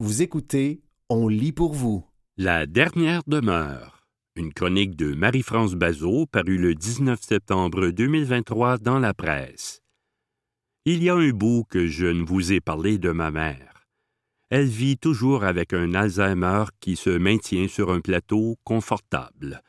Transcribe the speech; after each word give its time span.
Vous 0.00 0.22
écoutez 0.22 0.80
On 1.08 1.26
lit 1.26 1.50
pour 1.50 1.72
vous. 1.72 2.06
La 2.36 2.66
dernière 2.66 3.22
demeure. 3.26 4.06
Une 4.36 4.52
chronique 4.52 4.94
de 4.94 5.12
Marie-France 5.12 5.74
Bazot 5.74 6.26
parue 6.26 6.56
le 6.56 6.76
19 6.76 7.20
septembre 7.20 7.88
2023 7.88 8.78
dans 8.78 9.00
la 9.00 9.12
presse. 9.12 9.82
Il 10.84 11.02
y 11.02 11.10
a 11.10 11.16
un 11.16 11.30
bout 11.30 11.64
que 11.68 11.88
je 11.88 12.06
ne 12.06 12.22
vous 12.22 12.52
ai 12.52 12.60
parlé 12.60 12.98
de 12.98 13.10
ma 13.10 13.32
mère. 13.32 13.88
Elle 14.50 14.68
vit 14.68 14.98
toujours 14.98 15.42
avec 15.42 15.72
un 15.72 15.92
Alzheimer 15.94 16.66
qui 16.78 16.94
se 16.94 17.10
maintient 17.10 17.66
sur 17.66 17.90
un 17.90 18.00
plateau 18.00 18.56
confortable. 18.62 19.64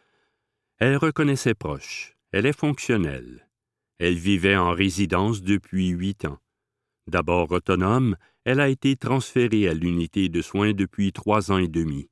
Elle 0.77 0.97
reconnaît 0.97 1.37
ses 1.37 1.55
proches. 1.55 2.15
Elle 2.31 2.45
est 2.45 2.53
fonctionnelle. 2.55 3.49
Elle 3.97 4.19
vivait 4.19 4.57
en 4.57 4.73
résidence 4.73 5.41
depuis 5.41 5.87
huit 5.87 6.25
ans. 6.25 6.37
D'abord 7.07 7.51
autonome, 7.51 8.15
elle 8.49 8.61
a 8.61 8.67
été 8.67 8.95
transférée 8.95 9.67
à 9.67 9.75
l'unité 9.75 10.27
de 10.27 10.41
soins 10.41 10.73
depuis 10.73 11.13
trois 11.13 11.51
ans 11.51 11.59
et 11.59 11.67
demi. 11.67 12.09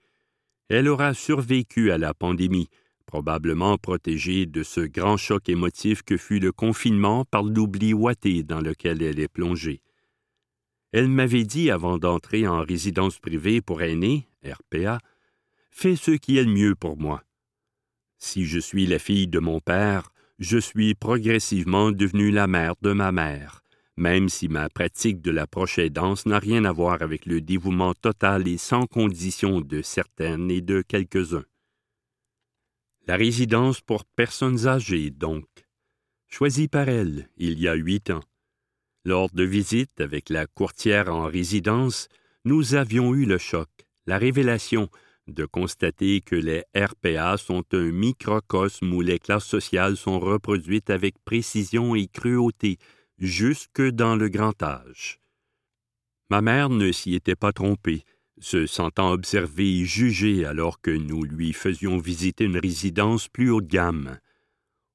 Elle 0.69 0.87
aura 0.87 1.15
survécu 1.15 1.89
à 1.91 1.97
la 1.97 2.13
pandémie, 2.13 2.69
probablement 3.07 3.79
protégée 3.79 4.45
de 4.45 4.61
ce 4.61 4.81
grand 4.81 5.17
choc 5.17 5.49
émotif 5.49 6.03
que 6.03 6.15
fut 6.15 6.37
le 6.37 6.51
confinement 6.51 7.25
par 7.25 7.41
l'oubli 7.41 7.91
ouaté 7.91 8.43
dans 8.43 8.61
lequel 8.61 9.01
elle 9.01 9.19
est 9.19 9.27
plongée. 9.27 9.81
Elle 10.91 11.07
m'avait 11.07 11.43
dit 11.43 11.71
avant 11.71 11.97
d'entrer 11.97 12.47
en 12.47 12.61
résidence 12.61 13.17
privée 13.17 13.59
pour 13.59 13.81
aînés, 13.81 14.27
RPA, 14.45 14.99
Fais 15.71 15.95
ce 15.95 16.11
qui 16.11 16.37
est 16.37 16.43
le 16.43 16.51
mieux 16.51 16.75
pour 16.75 16.97
moi. 16.97 17.23
Si 18.19 18.45
je 18.45 18.59
suis 18.59 18.85
la 18.85 18.99
fille 18.99 19.27
de 19.27 19.39
mon 19.39 19.59
père, 19.59 20.11
je 20.37 20.59
suis 20.59 20.93
progressivement 20.93 21.91
devenue 21.91 22.29
la 22.29 22.45
mère 22.45 22.75
de 22.83 22.93
ma 22.93 23.11
mère, 23.11 23.63
même 23.97 24.29
si 24.29 24.47
ma 24.47 24.69
pratique 24.69 25.21
de 25.21 25.31
la 25.31 25.47
aidance 25.77 26.25
n'a 26.27 26.39
rien 26.39 26.65
à 26.65 26.71
voir 26.71 27.01
avec 27.01 27.25
le 27.25 27.41
dévouement 27.41 27.95
total 27.95 28.47
et 28.47 28.57
sans 28.57 28.85
condition 28.85 29.59
de 29.59 29.81
certaines 29.81 30.51
et 30.51 30.61
de 30.61 30.81
quelques-uns. 30.81 31.45
La 33.07 33.15
résidence 33.15 33.81
pour 33.81 34.05
personnes 34.05 34.67
âgées, 34.67 35.09
donc, 35.09 35.47
choisie 36.27 36.67
par 36.67 36.89
elle 36.89 37.29
il 37.37 37.59
y 37.59 37.67
a 37.67 37.73
huit 37.73 38.11
ans. 38.11 38.23
Lors 39.03 39.29
de 39.31 39.43
visites 39.43 39.99
avec 39.99 40.29
la 40.29 40.45
courtière 40.45 41.11
en 41.13 41.25
résidence, 41.25 42.07
nous 42.45 42.75
avions 42.75 43.15
eu 43.15 43.25
le 43.25 43.37
choc, 43.37 43.69
la 44.05 44.17
révélation 44.17 44.89
de 45.27 45.45
constater 45.45 46.21
que 46.21 46.35
les 46.35 46.63
RPA 46.75 47.37
sont 47.37 47.63
un 47.73 47.91
microcosme 47.91 48.93
où 48.93 49.01
les 49.01 49.19
classes 49.19 49.45
sociales 49.45 49.97
sont 49.97 50.19
reproduites 50.19 50.89
avec 50.89 51.15
précision 51.25 51.95
et 51.95 52.07
cruauté, 52.07 52.77
jusque 53.19 53.81
dans 53.81 54.15
le 54.15 54.29
grand 54.29 54.61
âge. 54.61 55.19
Ma 56.29 56.41
mère 56.41 56.69
ne 56.69 56.91
s'y 56.91 57.15
était 57.15 57.35
pas 57.35 57.53
trompée, 57.53 58.03
se 58.39 58.65
sentant 58.65 59.11
observée 59.11 59.79
et 59.79 59.85
jugée 59.85 60.45
alors 60.45 60.81
que 60.81 60.91
nous 60.91 61.23
lui 61.23 61.53
faisions 61.53 61.97
visiter 61.97 62.43
une 62.43 62.57
résidence 62.57 63.27
plus 63.27 63.49
haut 63.49 63.61
de 63.61 63.67
gamme. 63.67 64.19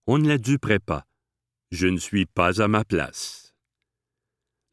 On 0.07 0.19
ne 0.19 0.29
la 0.29 0.39
duperait 0.39 0.79
pas. 0.79 1.07
Je 1.71 1.87
ne 1.87 1.97
suis 1.97 2.27
pas 2.27 2.61
à 2.61 2.69
ma 2.69 2.85
place. 2.85 3.55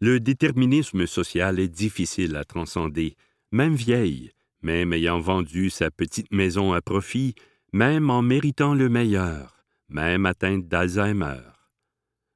Le 0.01 0.19
déterminisme 0.19 1.07
social 1.07 1.59
est 1.59 1.67
difficile 1.67 2.35
à 2.35 2.45
transcender, 2.45 3.15
même 3.51 3.75
vieille, 3.75 4.31
même 4.61 4.93
ayant 4.93 5.19
vendu 5.19 5.69
sa 5.69 5.91
petite 5.91 6.31
maison 6.31 6.73
à 6.73 6.81
profit, 6.81 7.35
même 7.73 8.09
en 8.09 8.21
méritant 8.21 8.73
le 8.73 8.89
meilleur, 8.89 9.63
même 9.89 10.25
atteinte 10.25 10.67
d'Alzheimer. 10.67 11.58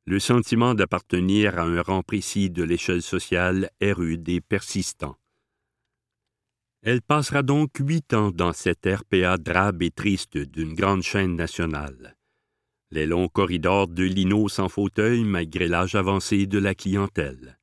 Le 0.05 0.19
sentiment 0.19 0.73
d'appartenir 0.73 1.57
à 1.57 1.63
un 1.63 1.81
rang 1.81 2.03
précis 2.03 2.49
de 2.49 2.63
l'échelle 2.63 3.01
sociale 3.01 3.69
est 3.79 3.93
rude 3.93 4.27
et 4.27 4.41
persistant. 4.41 5.17
Elle 6.81 7.01
passera 7.01 7.43
donc 7.43 7.71
huit 7.79 8.13
ans 8.13 8.31
dans 8.31 8.51
cette 8.51 8.85
RPA 8.85 9.37
drabe 9.37 9.81
et 9.81 9.91
triste 9.91 10.37
d'une 10.37 10.73
grande 10.73 11.03
chaîne 11.03 11.35
nationale. 11.35 12.17
Les 12.91 13.05
longs 13.05 13.29
corridors 13.29 13.87
de 13.87 14.03
lino 14.03 14.49
sans 14.49 14.67
fauteuil 14.67 15.23
malgré 15.23 15.67
l'âge 15.67 15.95
avancé 15.95 16.45
de 16.45 16.59
la 16.59 16.75
clientèle. 16.75 17.57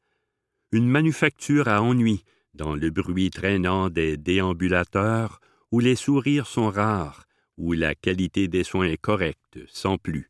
Une 0.72 0.88
manufacture 0.88 1.68
à 1.68 1.82
ennui 1.82 2.24
dans 2.54 2.74
le 2.74 2.90
bruit 2.90 3.30
traînant 3.30 3.90
des 3.90 4.16
déambulateurs, 4.16 5.40
où 5.70 5.80
les 5.80 5.96
sourires 5.96 6.46
sont 6.46 6.70
rares, 6.70 7.26
où 7.56 7.72
la 7.72 7.94
qualité 7.94 8.48
des 8.48 8.64
soins 8.64 8.86
est 8.86 8.96
correcte, 8.96 9.58
sans 9.68 9.98
plus. 9.98 10.29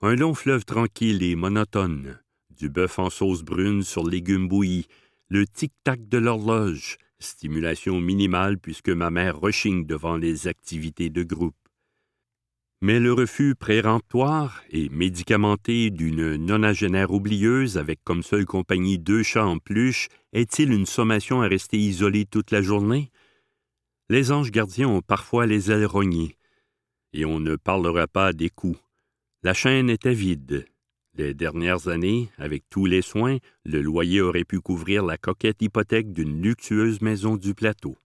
Un 0.00 0.14
long 0.14 0.32
fleuve 0.32 0.64
tranquille 0.64 1.24
et 1.24 1.34
monotone, 1.34 2.20
du 2.56 2.68
bœuf 2.68 3.00
en 3.00 3.10
sauce 3.10 3.42
brune 3.42 3.82
sur 3.82 4.06
légumes 4.06 4.46
bouillis, 4.46 4.86
le 5.28 5.44
tic-tac 5.44 6.08
de 6.08 6.18
l'horloge, 6.18 6.98
stimulation 7.18 8.00
minimale 8.00 8.60
puisque 8.60 8.90
ma 8.90 9.10
mère 9.10 9.40
rechigne 9.40 9.86
devant 9.86 10.16
les 10.16 10.46
activités 10.46 11.10
de 11.10 11.24
groupe. 11.24 11.56
Mais 12.80 13.00
le 13.00 13.12
refus 13.12 13.56
péremptoire 13.56 14.62
et 14.70 14.88
médicamenté 14.88 15.90
d'une 15.90 16.36
nonagénaire 16.36 17.10
oublieuse 17.10 17.76
avec 17.76 17.98
comme 18.04 18.22
seule 18.22 18.46
compagnie 18.46 19.00
deux 19.00 19.24
chats 19.24 19.48
en 19.48 19.58
pluche 19.58 20.06
est-il 20.32 20.72
une 20.72 20.86
sommation 20.86 21.42
à 21.42 21.48
rester 21.48 21.76
isolée 21.76 22.24
toute 22.24 22.52
la 22.52 22.62
journée? 22.62 23.10
Les 24.10 24.30
anges 24.30 24.52
gardiens 24.52 24.88
ont 24.88 25.02
parfois 25.02 25.46
les 25.46 25.72
ailes 25.72 25.86
rognées, 25.86 26.36
et 27.12 27.24
on 27.24 27.40
ne 27.40 27.56
parlera 27.56 28.06
pas 28.06 28.32
des 28.32 28.48
coups. 28.48 28.78
La 29.44 29.54
chaîne 29.54 29.88
était 29.88 30.14
vide. 30.14 30.66
Les 31.14 31.32
dernières 31.32 31.86
années, 31.86 32.28
avec 32.38 32.64
tous 32.68 32.86
les 32.86 33.02
soins, 33.02 33.38
le 33.64 33.80
loyer 33.80 34.20
aurait 34.20 34.44
pu 34.44 34.60
couvrir 34.60 35.04
la 35.04 35.16
coquette 35.16 35.62
hypothèque 35.62 36.12
d'une 36.12 36.42
luxueuse 36.42 37.00
maison 37.02 37.36
du 37.36 37.54
plateau. 37.54 37.96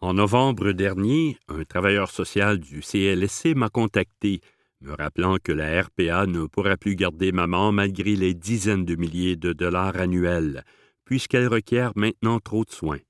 En 0.00 0.14
novembre 0.14 0.72
dernier, 0.72 1.38
un 1.46 1.62
travailleur 1.62 2.10
social 2.10 2.58
du 2.58 2.80
CLSC 2.80 3.54
m'a 3.54 3.68
contacté, 3.68 4.40
me 4.80 4.94
rappelant 4.94 5.36
que 5.42 5.52
la 5.52 5.82
RPA 5.82 6.26
ne 6.26 6.46
pourra 6.46 6.76
plus 6.76 6.96
garder 6.96 7.30
maman 7.30 7.70
malgré 7.70 8.16
les 8.16 8.34
dizaines 8.34 8.84
de 8.84 8.96
milliers 8.96 9.36
de 9.36 9.52
dollars 9.52 9.96
annuels, 9.96 10.64
puisqu'elle 11.04 11.46
requiert 11.46 11.92
maintenant 11.94 12.40
trop 12.40 12.64
de 12.64 12.70
soins. 12.70 13.00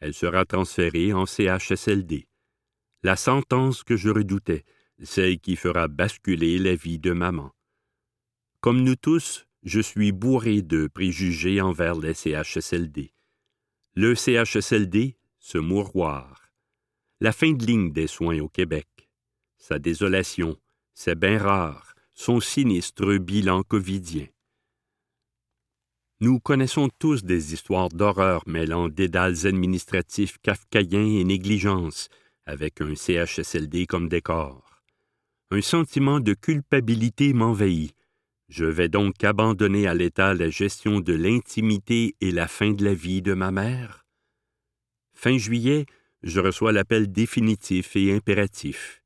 Elle 0.00 0.14
sera 0.14 0.44
transférée 0.44 1.14
en 1.14 1.24
CHSLD. 1.24 2.28
La 3.02 3.16
sentence 3.16 3.82
que 3.82 3.96
je 3.96 4.10
redoutais, 4.10 4.64
celle 5.02 5.38
qui 5.38 5.56
fera 5.56 5.88
basculer 5.88 6.58
la 6.58 6.74
vie 6.74 6.98
de 6.98 7.12
maman. 7.12 7.52
Comme 8.60 8.82
nous 8.82 8.96
tous, 8.96 9.46
je 9.62 9.80
suis 9.80 10.12
bourré 10.12 10.62
de 10.62 10.86
préjugés 10.86 11.60
envers 11.60 11.96
les 11.96 12.14
CHSLD. 12.14 13.12
Le 13.94 14.14
CHSLD, 14.14 15.16
ce 15.38 15.58
mouroir, 15.58 16.50
la 17.20 17.32
fin 17.32 17.52
de 17.52 17.64
ligne 17.64 17.92
des 17.92 18.06
soins 18.06 18.38
au 18.40 18.48
Québec, 18.48 18.88
sa 19.58 19.78
désolation, 19.78 20.56
ses 20.94 21.14
bains 21.14 21.38
rares, 21.38 21.94
son 22.14 22.40
sinistre 22.40 23.18
bilan 23.18 23.62
covidien. 23.62 24.26
Nous 26.20 26.40
connaissons 26.40 26.88
tous 26.98 27.24
des 27.24 27.52
histoires 27.52 27.90
d'horreur 27.90 28.42
mêlant 28.46 28.88
dédales 28.88 29.46
administratifs 29.46 30.38
kafkaïens 30.38 31.20
et 31.20 31.24
négligence, 31.24 32.08
avec 32.46 32.80
un 32.80 32.94
CHSLD 32.94 33.86
comme 33.86 34.08
décor. 34.08 34.65
Un 35.52 35.60
sentiment 35.60 36.18
de 36.18 36.34
culpabilité 36.34 37.32
m'envahit. 37.32 37.94
Je 38.48 38.64
vais 38.64 38.88
donc 38.88 39.22
abandonner 39.22 39.86
à 39.86 39.94
l'État 39.94 40.34
la 40.34 40.50
gestion 40.50 40.98
de 40.98 41.12
l'intimité 41.12 42.16
et 42.20 42.32
la 42.32 42.48
fin 42.48 42.72
de 42.72 42.84
la 42.84 42.94
vie 42.94 43.22
de 43.22 43.32
ma 43.32 43.52
mère? 43.52 44.04
Fin 45.14 45.38
juillet, 45.38 45.86
je 46.24 46.40
reçois 46.40 46.72
l'appel 46.72 47.12
définitif 47.12 47.94
et 47.94 48.12
impératif. 48.12 49.04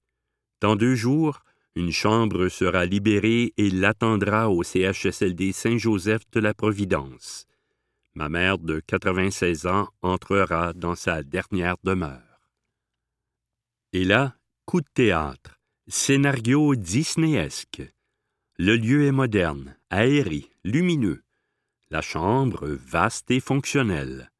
Dans 0.63 0.77
deux 0.77 0.95
jours, 0.95 1.41
une 1.75 1.93
chambre 1.93 2.49
sera 2.49 2.87
libérée 2.87 3.53
et 3.59 3.69
l'attendra 3.69 4.51
au 4.51 4.63
CHSLD 4.63 5.53
Saint-Joseph 5.53 6.23
de 6.33 6.41
la 6.41 6.55
Providence. 6.55 7.47
Ma 8.15 8.31
mère 8.31 8.57
de 8.57 8.81
96 8.81 9.67
ans 9.67 9.91
entrera 10.01 10.73
dans 10.73 10.95
sa 10.95 11.23
dernière 11.23 11.77
demeure. 11.85 12.41
Et 13.93 14.05
là, 14.05 14.37
coup 14.65 14.81
de 14.81 14.89
théâtre, 14.95 15.60
scénario 15.91 16.77
disneyesque. 16.77 17.83
Le 18.59 18.77
lieu 18.77 19.07
est 19.07 19.13
moderne, 19.13 19.77
aéré, 19.91 20.49
lumineux. 20.63 21.25
La 21.91 22.01
chambre 22.01 22.69
vaste 22.69 23.29
et 23.33 23.41
fonctionnelle. 23.41 24.31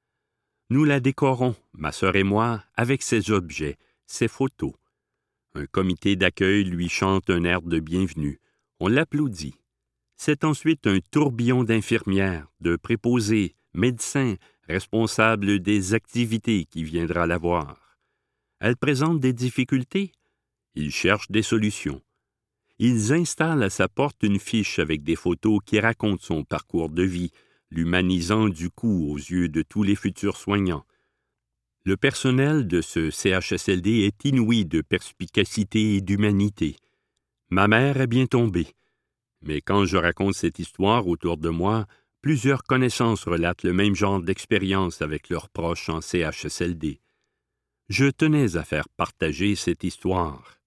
Nous 0.71 0.85
la 0.85 1.01
décorons, 1.01 1.57
ma 1.73 1.91
sœur 1.91 2.15
et 2.15 2.23
moi, 2.23 2.63
avec 2.77 3.03
ses 3.03 3.33
objets, 3.33 3.79
ses 4.07 4.29
photos. 4.29 4.75
Un 5.55 5.67
comité 5.67 6.15
d'accueil 6.15 6.63
lui 6.63 6.89
chante 6.89 7.29
un 7.31 7.43
air 7.43 7.63
de 7.63 7.81
bienvenue. 7.81 8.39
On 8.79 8.87
l'applaudit. 8.87 9.57
C'est 10.17 10.45
ensuite 10.45 10.87
un 10.87 11.01
tourbillon 11.11 11.65
d'infirmières, 11.65 12.47
de 12.61 12.77
préposés, 12.77 13.57
médecins, 13.75 14.37
responsables 14.69 15.59
des 15.59 15.95
activités 15.95 16.65
qui 16.67 16.85
viendra 16.85 17.27
la 17.27 17.39
voir. 17.39 17.99
Elle 18.61 18.77
présente 18.77 19.19
des 19.19 19.33
difficultés. 19.33 20.13
Ils 20.75 20.93
cherchent 20.93 21.31
des 21.31 21.43
solutions. 21.43 22.01
Ils 22.79 23.13
installent 23.13 23.63
à 23.63 23.71
sa 23.71 23.89
porte 23.89 24.23
une 24.23 24.39
fiche 24.39 24.79
avec 24.79 25.03
des 25.03 25.17
photos 25.17 25.61
qui 25.67 25.81
racontent 25.81 26.23
son 26.23 26.45
parcours 26.45 26.89
de 26.89 27.03
vie, 27.03 27.31
l'humanisant 27.71 28.49
du 28.49 28.71
coup 28.71 29.11
aux 29.11 29.19
yeux 29.19 29.49
de 29.49 29.63
tous 29.63 29.83
les 29.83 29.97
futurs 29.97 30.37
soignants. 30.37 30.87
Le 31.85 31.97
personnel 31.97 32.67
de 32.67 32.81
ce 32.81 33.11
CHSLD 33.11 34.01
est 34.01 34.25
inouï 34.25 34.65
de 34.65 34.81
perspicacité 34.81 35.97
et 35.97 36.01
d'humanité. 36.01 36.77
Ma 37.51 37.69
mère 37.69 38.01
est 38.01 38.07
bien 38.07 38.27
tombée. 38.27 38.69
Mais 39.43 39.61
quand 39.61 39.87
je 39.87 39.97
raconte 39.97 40.35
cette 40.35 40.59
histoire 40.59 41.09
autour 41.09 41.37
de 41.37 41.49
moi, 41.49 41.87
plusieurs 42.21 42.63
connaissances 42.63 43.25
relatent 43.25 43.63
le 43.63 43.73
même 43.73 43.95
genre 43.95 44.21
d'expérience 44.21 45.03
avec 45.03 45.31
leurs 45.31 45.49
proches 45.49 45.89
en 45.89 46.01
CHSLD. 46.01 47.01
Je 47.89 48.07
tenais 48.07 48.57
à 48.57 48.63
faire 48.63 48.89
partager 48.91 49.55
cette 49.57 49.83
histoire. 49.83 50.60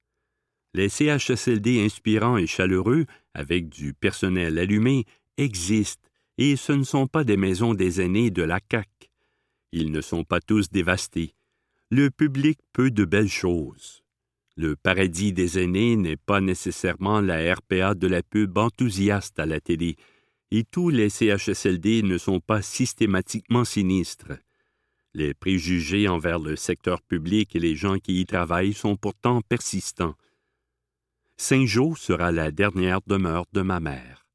Les 0.76 0.90
CHSLD 0.90 1.86
inspirants 1.86 2.38
et 2.38 2.48
chaleureux, 2.48 3.06
avec 3.34 3.70
du 3.70 3.94
personnel 3.94 4.58
allumé, 4.58 5.06
existent, 5.38 6.10
et 6.38 6.56
ce 6.56 6.72
ne 6.72 6.84
sont 6.84 7.08
pas 7.08 7.24
des 7.24 7.38
maisons 7.38 7.74
des 7.74 8.02
aînés 8.02 8.32
de 8.32 8.42
la 8.42 8.60
CAC. 8.60 8.90
Ils 9.72 9.92
ne 9.92 10.02
sont 10.02 10.24
pas 10.24 10.40
tous 10.40 10.70
dévastés. 10.70 11.36
Le 11.92 12.10
public 12.10 12.60
peut 12.74 12.90
de 12.90 13.06
belles 13.06 13.30
choses. 13.30 14.04
Le 14.56 14.76
paradis 14.76 15.34
des 15.34 15.60
aînés 15.60 15.96
n'est 15.96 16.18
pas 16.18 16.42
nécessairement 16.42 17.22
la 17.22 17.54
RPA 17.54 17.94
de 17.94 18.08
la 18.08 18.24
pub 18.24 18.58
enthousiaste 18.58 19.40
à 19.40 19.46
la 19.46 19.60
télé, 19.60 19.96
et 20.52 20.64
tous 20.64 20.90
les 20.90 21.10
CHSLD 21.10 22.04
ne 22.04 22.18
sont 22.18 22.40
pas 22.40 22.62
systématiquement 22.62 23.66
sinistres. 23.66 24.34
Les 25.16 25.34
préjugés 25.36 26.08
envers 26.08 26.40
le 26.40 26.56
secteur 26.56 27.02
public 27.02 27.56
et 27.56 27.60
les 27.60 27.76
gens 27.76 28.00
qui 28.00 28.22
y 28.22 28.26
travaillent 28.26 28.74
sont 28.74 28.96
pourtant 28.96 29.42
persistants. 29.42 30.16
Saint-Jean 31.38 31.96
sera 31.96 32.32
la 32.32 32.52
dernière 32.52 33.02
demeure 33.06 33.46
de 33.54 33.62
ma 33.62 33.80
mère. 33.80 34.26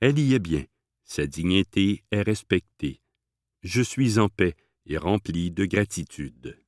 Elle 0.00 0.18
y 0.18 0.34
est 0.34 0.38
bien, 0.38 0.64
sa 1.04 1.26
dignité 1.26 2.04
est 2.10 2.22
respectée. 2.22 3.00
Je 3.62 3.82
suis 3.82 4.18
en 4.18 4.28
paix 4.28 4.54
et 4.86 4.98
rempli 4.98 5.50
de 5.50 5.64
gratitude. 5.64 6.62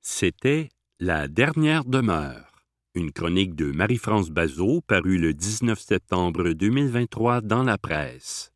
C'était 0.00 0.70
La 1.00 1.28
dernière 1.28 1.84
demeure, 1.84 2.64
une 2.94 3.12
chronique 3.12 3.54
de 3.54 3.70
Marie-France 3.70 4.30
Bazot 4.30 4.80
parue 4.80 5.18
le 5.18 5.32
19 5.32 5.78
septembre 5.78 6.50
2023 6.52 7.40
dans 7.40 7.62
la 7.62 7.78
presse. 7.78 8.52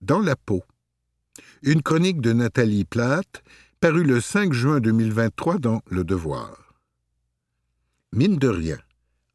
Dans 0.00 0.20
la 0.20 0.36
peau 0.36 0.62
une 1.66 1.82
chronique 1.82 2.20
de 2.20 2.32
Nathalie 2.32 2.84
Platt, 2.84 3.42
parue 3.80 4.04
le 4.04 4.20
5 4.20 4.52
juin 4.52 4.78
2023 4.78 5.58
dans 5.58 5.82
Le 5.90 6.04
Devoir. 6.04 6.76
Mine 8.12 8.36
de 8.36 8.46
rien, 8.46 8.78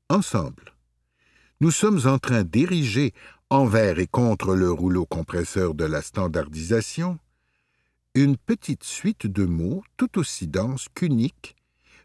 ensemble, 0.08 0.74
nous 1.60 1.72
sommes 1.72 2.08
en 2.08 2.20
train 2.20 2.44
d'ériger, 2.44 3.14
envers 3.50 4.00
et 4.00 4.08
contre 4.08 4.56
le 4.56 4.72
rouleau 4.72 5.06
compresseur 5.06 5.74
de 5.74 5.84
la 5.84 6.02
standardisation, 6.02 7.20
une 8.16 8.38
petite 8.38 8.86
suite 8.86 9.28
de 9.28 9.44
mots 9.44 9.84
tout 9.98 10.18
aussi 10.18 10.48
dense 10.48 10.88
qu'unique 10.96 11.58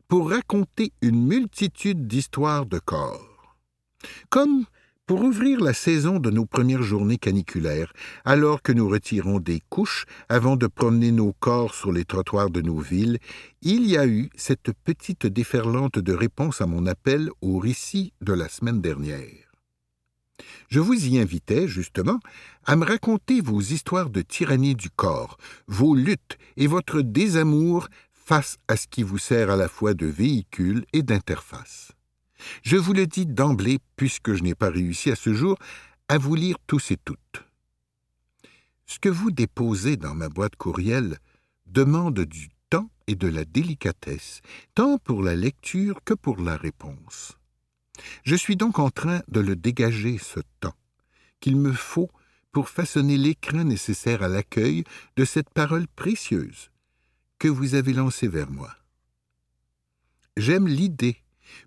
pour 0.08 0.30
raconter 0.30 0.92
une 1.02 1.24
multitude 1.24 2.08
d'histoires 2.08 2.66
de 2.66 2.80
corps. 2.80 3.56
Comme 4.28 4.64
pour 5.06 5.22
ouvrir 5.22 5.60
la 5.60 5.72
saison 5.72 6.18
de 6.18 6.30
nos 6.30 6.46
premières 6.46 6.82
journées 6.82 7.16
caniculaires, 7.16 7.92
alors 8.24 8.60
que 8.60 8.72
nous 8.72 8.88
retirons 8.88 9.38
des 9.38 9.60
couches 9.68 10.04
avant 10.28 10.56
de 10.56 10.66
promener 10.66 11.12
nos 11.12 11.32
corps 11.32 11.74
sur 11.74 11.92
les 11.92 12.04
trottoirs 12.04 12.50
de 12.50 12.60
nos 12.60 12.80
villes, 12.80 13.18
il 13.62 13.86
y 13.88 13.96
a 13.96 14.06
eu 14.06 14.30
cette 14.34 14.72
petite 14.72 15.26
déferlante 15.26 16.00
de 16.00 16.12
réponse 16.12 16.60
à 16.60 16.66
mon 16.66 16.86
appel 16.86 17.30
au 17.40 17.58
récit 17.58 18.12
de 18.20 18.32
la 18.32 18.48
semaine 18.48 18.80
dernière. 18.80 19.46
Je 20.68 20.80
vous 20.80 21.06
y 21.06 21.18
invitais, 21.18 21.68
justement, 21.68 22.18
à 22.64 22.74
me 22.74 22.84
raconter 22.84 23.40
vos 23.40 23.60
histoires 23.60 24.10
de 24.10 24.22
tyrannie 24.22 24.74
du 24.74 24.90
corps, 24.90 25.38
vos 25.68 25.94
luttes 25.94 26.36
et 26.56 26.66
votre 26.66 27.00
désamour 27.00 27.88
face 28.12 28.58
à 28.66 28.76
ce 28.76 28.88
qui 28.88 29.04
vous 29.04 29.18
sert 29.18 29.50
à 29.50 29.56
la 29.56 29.68
fois 29.68 29.94
de 29.94 30.06
véhicule 30.06 30.84
et 30.92 31.02
d'interface. 31.02 31.95
Je 32.62 32.76
vous 32.76 32.92
le 32.92 33.06
dis 33.06 33.26
d'emblée, 33.26 33.78
puisque 33.96 34.34
je 34.34 34.42
n'ai 34.42 34.54
pas 34.54 34.70
réussi 34.70 35.10
à 35.10 35.16
ce 35.16 35.32
jour 35.34 35.58
à 36.08 36.18
vous 36.18 36.34
lire 36.34 36.56
tous 36.66 36.90
et 36.90 36.96
toutes. 36.96 37.44
Ce 38.86 38.98
que 38.98 39.08
vous 39.08 39.30
déposez 39.30 39.96
dans 39.96 40.14
ma 40.14 40.28
boîte 40.28 40.56
courriel 40.56 41.18
demande 41.66 42.20
du 42.20 42.48
temps 42.70 42.88
et 43.06 43.16
de 43.16 43.28
la 43.28 43.44
délicatesse, 43.44 44.40
tant 44.74 44.98
pour 44.98 45.22
la 45.22 45.34
lecture 45.34 46.00
que 46.04 46.14
pour 46.14 46.40
la 46.40 46.56
réponse. 46.56 47.36
Je 48.24 48.36
suis 48.36 48.56
donc 48.56 48.78
en 48.78 48.90
train 48.90 49.22
de 49.28 49.40
le 49.40 49.56
dégager, 49.56 50.18
ce 50.18 50.40
temps, 50.60 50.76
qu'il 51.40 51.56
me 51.56 51.72
faut 51.72 52.10
pour 52.52 52.68
façonner 52.68 53.16
l'écrin 53.16 53.64
nécessaire 53.64 54.22
à 54.22 54.28
l'accueil 54.28 54.84
de 55.16 55.24
cette 55.24 55.50
parole 55.50 55.86
précieuse 55.88 56.70
que 57.38 57.48
vous 57.48 57.74
avez 57.74 57.92
lancée 57.92 58.28
vers 58.28 58.50
moi. 58.50 58.74
J'aime 60.36 60.68
l'idée 60.68 61.16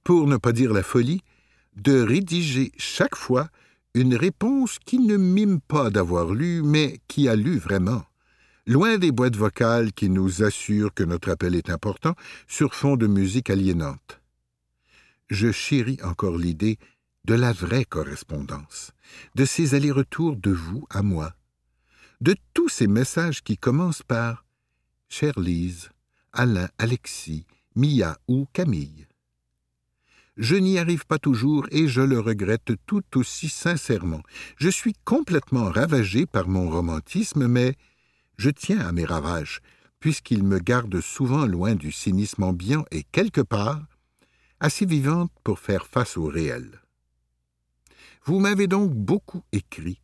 pour 0.03 0.27
ne 0.27 0.37
pas 0.37 0.51
dire 0.51 0.73
la 0.73 0.83
folie, 0.83 1.21
de 1.75 2.01
rédiger 2.01 2.71
chaque 2.77 3.15
fois 3.15 3.49
une 3.93 4.15
réponse 4.15 4.79
qui 4.79 4.99
ne 4.99 5.17
mime 5.17 5.61
pas 5.61 5.89
d'avoir 5.89 6.33
lu, 6.33 6.61
mais 6.63 6.99
qui 7.07 7.27
a 7.27 7.35
lu 7.35 7.57
vraiment. 7.57 8.03
Loin 8.67 8.97
des 8.97 9.11
boîtes 9.11 9.35
vocales 9.35 9.93
qui 9.93 10.09
nous 10.09 10.43
assurent 10.43 10.93
que 10.93 11.03
notre 11.03 11.31
appel 11.31 11.55
est 11.55 11.69
important 11.69 12.15
sur 12.47 12.75
fond 12.75 12.97
de 12.97 13.07
musique 13.07 13.49
aliénante. 13.49 14.21
Je 15.29 15.51
chéris 15.51 15.97
encore 16.03 16.37
l'idée 16.37 16.77
de 17.25 17.33
la 17.33 17.51
vraie 17.51 17.85
correspondance, 17.85 18.91
de 19.35 19.45
ces 19.45 19.75
allers-retours 19.75 20.35
de 20.35 20.51
vous 20.51 20.85
à 20.89 21.01
moi, 21.01 21.33
de 22.21 22.35
tous 22.53 22.69
ces 22.69 22.87
messages 22.87 23.43
qui 23.43 23.57
commencent 23.57 24.03
par 24.03 24.45
Chère 25.07 25.39
Lise, 25.39 25.89
Alain, 26.33 26.69
Alexis, 26.77 27.45
Mia 27.75 28.17
ou 28.27 28.45
Camille. 28.53 29.08
Je 30.39 30.55
n'y 30.55 30.79
arrive 30.79 31.05
pas 31.05 31.19
toujours 31.19 31.67
et 31.69 31.89
je 31.89 31.99
le 31.99 32.17
regrette 32.17 32.71
tout 32.85 33.03
aussi 33.15 33.49
sincèrement. 33.49 34.21
Je 34.55 34.69
suis 34.69 34.93
complètement 35.03 35.69
ravagé 35.69 36.25
par 36.25 36.47
mon 36.47 36.69
romantisme, 36.69 37.45
mais 37.47 37.75
je 38.37 38.49
tiens 38.49 38.79
à 38.79 38.93
mes 38.93 39.03
ravages, 39.03 39.59
puisqu'ils 39.99 40.45
me 40.45 40.59
gardent 40.59 41.01
souvent 41.01 41.45
loin 41.45 41.75
du 41.75 41.91
cynisme 41.91 42.43
ambiant 42.43 42.85
et 42.89 43.03
quelque 43.03 43.41
part 43.41 43.81
assez 44.61 44.85
vivante 44.85 45.29
pour 45.43 45.59
faire 45.59 45.85
face 45.85 46.15
au 46.15 46.27
réel. 46.27 46.79
Vous 48.23 48.39
m'avez 48.39 48.67
donc 48.67 48.93
beaucoup 48.93 49.43
écrit, 49.51 49.99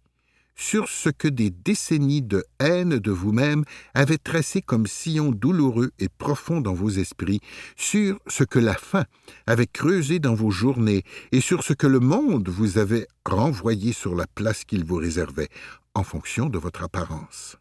sur 0.56 0.88
ce 0.90 1.10
que 1.10 1.28
des 1.28 1.50
décennies 1.50 2.22
de 2.22 2.46
haine 2.60 2.98
de 2.98 3.12
vous-même 3.12 3.64
avaient 3.94 4.18
tracé 4.18 4.62
comme 4.62 4.88
sillon 4.88 5.32
douloureux 5.32 5.92
et 6.00 6.10
profond 6.10 6.62
dans 6.62 6.74
vos 6.74 6.90
esprits, 6.90 7.42
sur 7.76 8.20
ce 8.28 8.44
que 8.44 8.60
la 8.60 8.76
faim 8.76 9.06
avait 9.48 9.68
creusé 9.68 10.20
dans 10.20 10.34
vos 10.34 10.52
journées, 10.52 11.04
et 11.32 11.42
sur 11.42 11.64
ce 11.64 11.74
que 11.74 11.88
le 11.88 12.00
monde 12.00 12.50
vous 12.50 12.78
avait 12.78 13.08
renvoyé 13.26 13.94
sur 13.94 14.16
la 14.16 14.28
place 14.28 14.64
qu'il 14.64 14.86
vous 14.86 14.96
réservait, 14.96 15.50
en 15.94 16.04
fonction 16.04 16.50
de 16.50 16.58
votre 16.58 16.84
apparence. 16.84 17.58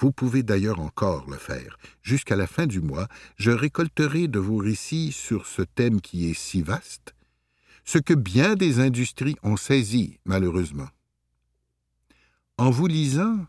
Vous 0.00 0.10
pouvez 0.10 0.42
d'ailleurs 0.42 0.80
encore 0.80 1.30
le 1.30 1.36
faire. 1.36 1.78
Jusqu'à 2.02 2.36
la 2.36 2.46
fin 2.46 2.66
du 2.66 2.80
mois, 2.80 3.08
je 3.36 3.50
récolterai 3.50 4.26
de 4.26 4.38
vos 4.38 4.56
récits 4.56 5.12
sur 5.12 5.46
ce 5.46 5.62
thème 5.62 6.00
qui 6.00 6.30
est 6.30 6.34
si 6.34 6.62
vaste, 6.62 7.14
ce 7.84 7.98
que 7.98 8.14
bien 8.14 8.54
des 8.54 8.80
industries 8.80 9.36
ont 9.42 9.56
saisi, 9.56 10.18
malheureusement. 10.24 10.88
En 12.56 12.70
vous 12.70 12.86
lisant, 12.86 13.46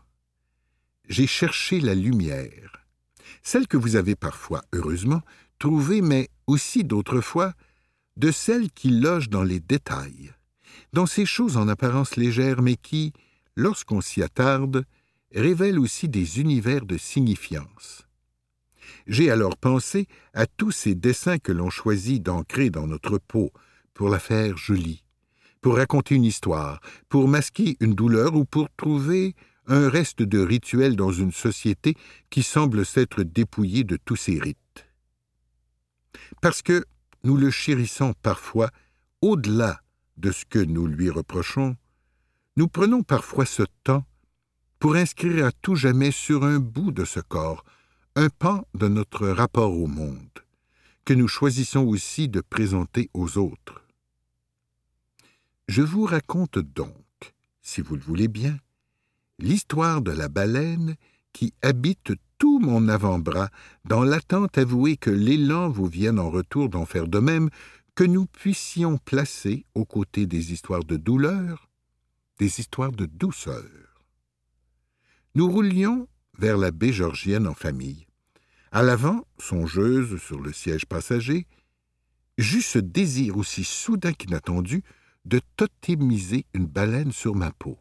j'ai 1.08 1.28
cherché 1.28 1.78
la 1.80 1.94
lumière, 1.94 2.84
celle 3.40 3.68
que 3.68 3.76
vous 3.76 3.94
avez 3.94 4.16
parfois, 4.16 4.64
heureusement, 4.72 5.22
trouvée, 5.60 6.00
mais 6.00 6.28
aussi 6.48 6.82
d'autres 6.82 7.20
fois, 7.20 7.54
de 8.16 8.32
celle 8.32 8.68
qui 8.68 8.88
loge 8.90 9.28
dans 9.28 9.44
les 9.44 9.60
détails, 9.60 10.32
dans 10.92 11.06
ces 11.06 11.24
choses 11.24 11.56
en 11.56 11.68
apparence 11.68 12.16
légères, 12.16 12.62
mais 12.62 12.74
qui, 12.74 13.12
lorsqu'on 13.54 14.00
s'y 14.00 14.24
attarde, 14.24 14.84
révèlent 15.32 15.78
aussi 15.78 16.08
des 16.08 16.40
univers 16.40 16.84
de 16.84 16.98
signifiance. 16.98 18.08
J'ai 19.06 19.30
alors 19.30 19.56
pensé 19.56 20.08
à 20.34 20.46
tous 20.46 20.72
ces 20.72 20.96
dessins 20.96 21.38
que 21.38 21.52
l'on 21.52 21.70
choisit 21.70 22.20
d'ancrer 22.20 22.70
dans 22.70 22.88
notre 22.88 23.18
peau 23.18 23.52
pour 23.94 24.08
la 24.08 24.18
faire 24.18 24.56
jolie, 24.56 25.04
pour 25.66 25.78
raconter 25.78 26.14
une 26.14 26.22
histoire, 26.22 26.80
pour 27.08 27.26
masquer 27.26 27.76
une 27.80 27.96
douleur 27.96 28.36
ou 28.36 28.44
pour 28.44 28.68
trouver 28.76 29.34
un 29.66 29.88
reste 29.88 30.22
de 30.22 30.38
rituel 30.38 30.94
dans 30.94 31.10
une 31.10 31.32
société 31.32 31.96
qui 32.30 32.44
semble 32.44 32.86
s'être 32.86 33.24
dépouillée 33.24 33.82
de 33.82 33.96
tous 33.96 34.14
ses 34.14 34.38
rites. 34.38 34.86
Parce 36.40 36.62
que 36.62 36.84
nous 37.24 37.36
le 37.36 37.50
chérissons 37.50 38.14
parfois 38.22 38.70
au-delà 39.22 39.80
de 40.18 40.30
ce 40.30 40.44
que 40.44 40.60
nous 40.60 40.86
lui 40.86 41.10
reprochons, 41.10 41.74
nous 42.56 42.68
prenons 42.68 43.02
parfois 43.02 43.44
ce 43.44 43.64
temps 43.82 44.06
pour 44.78 44.94
inscrire 44.94 45.46
à 45.46 45.50
tout 45.50 45.74
jamais 45.74 46.12
sur 46.12 46.44
un 46.44 46.60
bout 46.60 46.92
de 46.92 47.04
ce 47.04 47.18
corps 47.18 47.64
un 48.14 48.28
pan 48.28 48.68
de 48.74 48.86
notre 48.86 49.26
rapport 49.26 49.76
au 49.76 49.88
monde, 49.88 50.44
que 51.04 51.12
nous 51.12 51.26
choisissons 51.26 51.82
aussi 51.82 52.28
de 52.28 52.40
présenter 52.40 53.10
aux 53.14 53.36
autres. 53.36 53.82
Je 55.68 55.82
vous 55.82 56.04
raconte 56.04 56.58
donc, 56.58 57.34
si 57.60 57.80
vous 57.80 57.96
le 57.96 58.02
voulez 58.02 58.28
bien, 58.28 58.56
l'histoire 59.38 60.00
de 60.00 60.12
la 60.12 60.28
baleine 60.28 60.94
qui 61.32 61.54
habite 61.60 62.12
tout 62.38 62.60
mon 62.60 62.88
avant-bras 62.88 63.50
dans 63.84 64.04
l'attente 64.04 64.58
avouée 64.58 64.96
que 64.96 65.10
l'élan 65.10 65.68
vous 65.68 65.86
vienne 65.86 66.20
en 66.20 66.30
retour 66.30 66.68
d'en 66.68 66.86
faire 66.86 67.08
de 67.08 67.18
même, 67.18 67.50
que 67.96 68.04
nous 68.04 68.26
puissions 68.26 68.98
placer 68.98 69.64
aux 69.74 69.84
côtés 69.84 70.26
des 70.26 70.52
histoires 70.52 70.84
de 70.84 70.96
douleur, 70.96 71.68
des 72.38 72.60
histoires 72.60 72.92
de 72.92 73.06
douceur. 73.06 74.04
Nous 75.34 75.50
roulions 75.50 76.06
vers 76.38 76.58
la 76.58 76.70
baie 76.70 76.92
georgienne 76.92 77.46
en 77.48 77.54
famille. 77.54 78.06
À 78.70 78.82
l'avant, 78.82 79.26
songeuse 79.38 80.20
sur 80.22 80.40
le 80.40 80.52
siège 80.52 80.86
passager, 80.86 81.46
j'eus 82.38 82.62
ce 82.62 82.78
désir 82.78 83.36
aussi 83.36 83.64
soudain 83.64 84.12
qu'inattendu 84.12 84.84
de 85.26 85.40
totémiser 85.56 86.46
une 86.54 86.66
baleine 86.66 87.12
sur 87.12 87.34
ma 87.34 87.50
peau. 87.50 87.78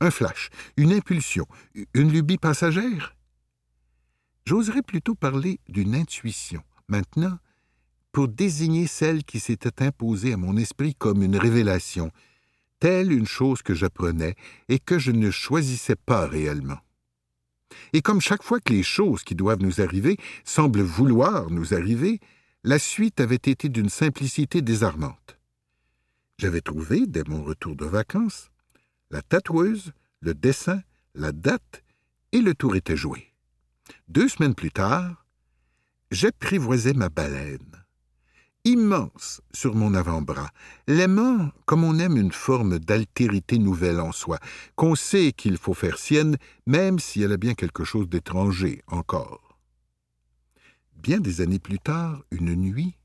Un 0.00 0.10
flash, 0.10 0.48
une 0.76 0.92
impulsion, 0.92 1.46
une 1.94 2.10
lubie 2.10 2.38
passagère 2.38 3.14
J'oserais 4.46 4.82
plutôt 4.82 5.14
parler 5.14 5.60
d'une 5.68 5.94
intuition, 5.94 6.62
maintenant, 6.88 7.38
pour 8.12 8.28
désigner 8.28 8.86
celle 8.86 9.24
qui 9.24 9.38
s'était 9.38 9.84
imposée 9.84 10.32
à 10.32 10.36
mon 10.36 10.56
esprit 10.56 10.94
comme 10.94 11.22
une 11.22 11.36
révélation, 11.36 12.10
telle 12.80 13.12
une 13.12 13.26
chose 13.26 13.62
que 13.62 13.74
j'apprenais 13.74 14.34
et 14.68 14.78
que 14.78 14.98
je 14.98 15.12
ne 15.12 15.30
choisissais 15.30 15.96
pas 15.96 16.26
réellement. 16.26 16.78
Et 17.92 18.00
comme 18.00 18.20
chaque 18.20 18.42
fois 18.42 18.58
que 18.58 18.72
les 18.72 18.82
choses 18.82 19.22
qui 19.22 19.34
doivent 19.34 19.62
nous 19.62 19.80
arriver 19.80 20.16
semblent 20.44 20.80
vouloir 20.80 21.50
nous 21.50 21.74
arriver, 21.74 22.18
la 22.64 22.78
suite 22.78 23.20
avait 23.20 23.36
été 23.36 23.68
d'une 23.68 23.88
simplicité 23.88 24.62
désarmante. 24.62 25.39
J'avais 26.40 26.62
trouvé, 26.62 27.06
dès 27.06 27.22
mon 27.28 27.44
retour 27.44 27.76
de 27.76 27.84
vacances, 27.84 28.50
la 29.10 29.20
tatoueuse, 29.20 29.92
le 30.22 30.32
dessin, 30.32 30.80
la 31.14 31.32
date, 31.32 31.84
et 32.32 32.40
le 32.40 32.54
tour 32.54 32.76
était 32.76 32.96
joué. 32.96 33.34
Deux 34.08 34.26
semaines 34.26 34.54
plus 34.54 34.70
tard, 34.70 35.26
j'apprivoisais 36.10 36.94
ma 36.94 37.10
baleine. 37.10 37.84
Immense 38.64 39.42
sur 39.52 39.74
mon 39.74 39.92
avant-bras, 39.92 40.48
l'aimant 40.88 41.50
comme 41.66 41.84
on 41.84 41.98
aime 41.98 42.16
une 42.16 42.32
forme 42.32 42.78
d'altérité 42.78 43.58
nouvelle 43.58 44.00
en 44.00 44.10
soi, 44.10 44.38
qu'on 44.76 44.94
sait 44.94 45.32
qu'il 45.32 45.58
faut 45.58 45.74
faire 45.74 45.98
sienne, 45.98 46.38
même 46.66 47.00
si 47.00 47.20
elle 47.20 47.32
a 47.32 47.36
bien 47.36 47.52
quelque 47.52 47.84
chose 47.84 48.08
d'étranger 48.08 48.80
encore. 48.86 49.58
Bien 50.96 51.20
des 51.20 51.42
années 51.42 51.58
plus 51.58 51.80
tard, 51.80 52.22
une 52.30 52.54
nuit, 52.54 52.96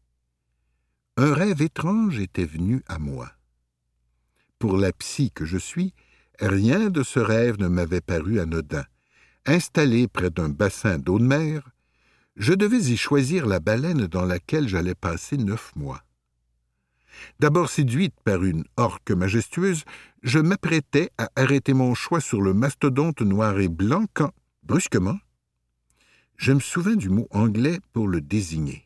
un 1.17 1.33
rêve 1.33 1.61
étrange 1.61 2.19
était 2.19 2.45
venu 2.45 2.83
à 2.87 2.99
moi. 2.99 3.31
Pour 4.59 4.77
la 4.77 4.91
psy 4.91 5.31
que 5.31 5.45
je 5.45 5.57
suis, 5.57 5.93
rien 6.39 6.89
de 6.89 7.03
ce 7.03 7.19
rêve 7.19 7.57
ne 7.57 7.69
m'avait 7.69 8.01
paru 8.01 8.39
anodin. 8.39 8.83
Installé 9.45 10.09
près 10.09 10.29
d'un 10.29 10.49
bassin 10.49 10.97
d'eau 10.97 11.19
de 11.19 11.23
mer, 11.23 11.69
je 12.35 12.53
devais 12.53 12.91
y 12.91 12.97
choisir 12.97 13.45
la 13.45 13.61
baleine 13.61 14.07
dans 14.07 14.25
laquelle 14.25 14.67
j'allais 14.67 14.95
passer 14.95 15.37
neuf 15.37 15.71
mois. 15.75 16.03
D'abord 17.39 17.69
séduite 17.69 18.15
par 18.25 18.43
une 18.43 18.65
orque 18.75 19.11
majestueuse, 19.11 19.85
je 20.21 20.39
m'apprêtais 20.39 21.11
à 21.17 21.29
arrêter 21.37 21.73
mon 21.73 21.95
choix 21.95 22.19
sur 22.19 22.41
le 22.41 22.53
mastodonte 22.53 23.21
noir 23.21 23.57
et 23.59 23.69
blanc 23.69 24.05
quand, 24.13 24.33
brusquement, 24.63 25.17
je 26.35 26.51
me 26.51 26.59
souvins 26.59 26.97
du 26.97 27.07
mot 27.07 27.29
anglais 27.31 27.79
pour 27.93 28.09
le 28.09 28.19
désigner. 28.19 28.84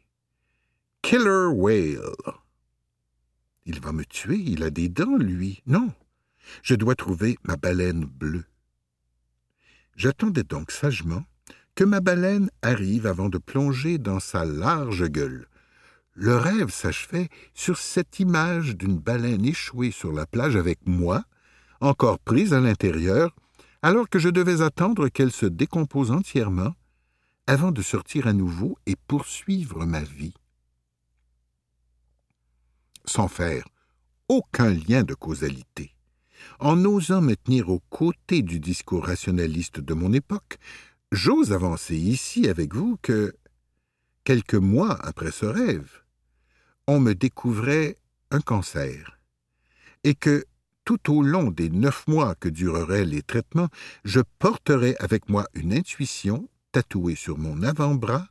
Killer 1.01 1.47
whale. 1.53 2.13
Il 3.65 3.79
va 3.79 3.91
me 3.91 4.05
tuer, 4.05 4.37
il 4.37 4.63
a 4.63 4.69
des 4.69 4.89
dents, 4.89 5.17
lui. 5.17 5.61
Non, 5.65 5.91
je 6.61 6.75
dois 6.75 6.95
trouver 6.95 7.37
ma 7.43 7.55
baleine 7.55 8.05
bleue. 8.05 8.45
J'attendais 9.95 10.43
donc 10.43 10.71
sagement 10.71 11.23
que 11.75 11.83
ma 11.83 11.99
baleine 11.99 12.49
arrive 12.61 13.05
avant 13.07 13.29
de 13.29 13.37
plonger 13.37 13.97
dans 13.97 14.19
sa 14.19 14.45
large 14.45 15.05
gueule. 15.05 15.47
Le 16.13 16.35
rêve 16.35 16.69
s'achevait 16.69 17.29
sur 17.53 17.77
cette 17.77 18.19
image 18.19 18.75
d'une 18.75 18.97
baleine 18.97 19.45
échouée 19.45 19.91
sur 19.91 20.11
la 20.11 20.25
plage 20.25 20.55
avec 20.55 20.79
moi, 20.85 21.23
encore 21.79 22.19
prise 22.19 22.53
à 22.53 22.59
l'intérieur, 22.59 23.35
alors 23.81 24.09
que 24.09 24.19
je 24.19 24.29
devais 24.29 24.61
attendre 24.61 25.07
qu'elle 25.07 25.31
se 25.31 25.45
décompose 25.45 26.11
entièrement 26.11 26.73
avant 27.47 27.71
de 27.71 27.81
sortir 27.81 28.27
à 28.27 28.33
nouveau 28.33 28.77
et 28.85 28.95
poursuivre 29.07 29.85
ma 29.85 30.01
vie. 30.01 30.33
Sans 33.09 33.27
faire 33.27 33.67
aucun 34.27 34.69
lien 34.69 35.01
de 35.01 35.15
causalité. 35.15 35.95
En 36.59 36.85
osant 36.85 37.21
me 37.21 37.35
tenir 37.35 37.69
aux 37.69 37.81
côtés 37.89 38.43
du 38.43 38.59
discours 38.59 39.07
rationaliste 39.07 39.79
de 39.79 39.95
mon 39.95 40.13
époque, 40.13 40.59
j'ose 41.11 41.51
avancer 41.51 41.95
ici 41.95 42.47
avec 42.47 42.75
vous 42.75 42.99
que, 43.01 43.33
quelques 44.25 44.53
mois 44.53 44.93
après 45.03 45.31
ce 45.31 45.47
rêve, 45.47 45.89
on 46.85 46.99
me 46.99 47.15
découvrait 47.15 47.97
un 48.29 48.41
cancer, 48.41 49.19
et 50.03 50.13
que, 50.13 50.45
tout 50.85 51.11
au 51.11 51.23
long 51.23 51.49
des 51.49 51.71
neuf 51.71 52.07
mois 52.07 52.35
que 52.35 52.47
dureraient 52.47 53.05
les 53.05 53.23
traitements, 53.23 53.69
je 54.03 54.21
porterais 54.37 54.95
avec 54.99 55.29
moi 55.29 55.47
une 55.55 55.73
intuition 55.73 56.47
tatouée 56.71 57.15
sur 57.15 57.39
mon 57.39 57.63
avant-bras 57.63 58.27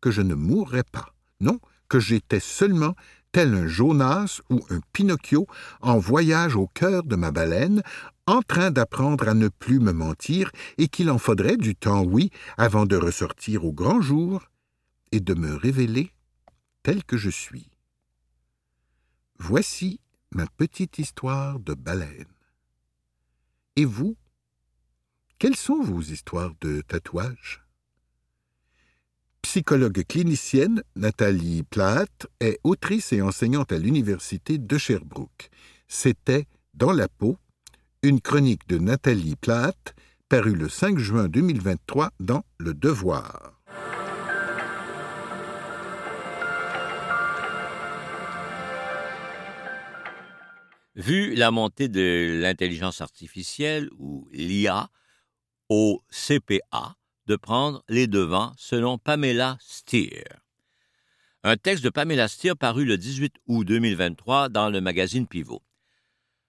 que 0.00 0.10
je 0.10 0.22
ne 0.22 0.34
mourrais 0.34 0.82
pas, 0.82 1.14
non, 1.38 1.60
que 1.88 2.00
j'étais 2.00 2.40
seulement 2.40 2.96
tel 3.32 3.54
un 3.54 3.66
Jonas 3.66 4.40
ou 4.50 4.60
un 4.70 4.80
Pinocchio 4.92 5.46
en 5.80 5.98
voyage 5.98 6.56
au 6.56 6.66
cœur 6.66 7.04
de 7.04 7.16
ma 7.16 7.30
baleine, 7.30 7.82
en 8.26 8.42
train 8.42 8.70
d'apprendre 8.70 9.28
à 9.28 9.34
ne 9.34 9.48
plus 9.48 9.80
me 9.80 9.92
mentir, 9.92 10.50
et 10.78 10.88
qu'il 10.88 11.10
en 11.10 11.18
faudrait 11.18 11.56
du 11.56 11.74
temps, 11.74 12.02
oui, 12.02 12.30
avant 12.56 12.86
de 12.86 12.96
ressortir 12.96 13.64
au 13.64 13.72
grand 13.72 14.00
jour 14.00 14.50
et 15.12 15.20
de 15.20 15.34
me 15.34 15.54
révéler 15.54 16.12
tel 16.82 17.04
que 17.04 17.16
je 17.16 17.30
suis. 17.30 17.70
Voici 19.38 20.00
ma 20.32 20.46
petite 20.46 20.98
histoire 20.98 21.58
de 21.58 21.74
baleine. 21.74 22.26
Et 23.76 23.84
vous, 23.84 24.16
quelles 25.38 25.56
sont 25.56 25.80
vos 25.80 26.00
histoires 26.00 26.52
de 26.60 26.82
tatouage? 26.82 27.64
Psychologue 29.42 30.04
clinicienne, 30.06 30.82
Nathalie 30.96 31.62
Platt 31.64 32.26
est 32.40 32.58
autrice 32.62 33.12
et 33.12 33.22
enseignante 33.22 33.72
à 33.72 33.78
l'Université 33.78 34.58
de 34.58 34.78
Sherbrooke. 34.78 35.50
C'était 35.88 36.46
Dans 36.74 36.92
la 36.92 37.08
peau, 37.08 37.36
une 38.02 38.20
chronique 38.20 38.68
de 38.68 38.78
Nathalie 38.78 39.36
Platt, 39.36 39.94
parue 40.28 40.54
le 40.54 40.68
5 40.68 40.98
juin 40.98 41.28
2023 41.28 42.10
dans 42.20 42.44
Le 42.58 42.74
Devoir. 42.74 43.60
Vu 50.94 51.34
la 51.34 51.50
montée 51.50 51.88
de 51.88 52.38
l'intelligence 52.40 53.00
artificielle 53.00 53.88
ou 53.98 54.28
l'IA 54.32 54.90
au 55.68 56.02
CPA, 56.10 56.96
de 57.30 57.36
prendre 57.36 57.84
les 57.88 58.08
devants, 58.08 58.52
selon 58.56 58.98
Pamela 58.98 59.56
Steer. 59.60 60.24
Un 61.44 61.56
texte 61.56 61.84
de 61.84 61.88
Pamela 61.88 62.26
Steer 62.26 62.56
paru 62.56 62.84
le 62.84 62.98
18 62.98 63.36
août 63.46 63.64
2023 63.64 64.48
dans 64.48 64.68
le 64.68 64.80
magazine 64.80 65.28
Pivot. 65.28 65.62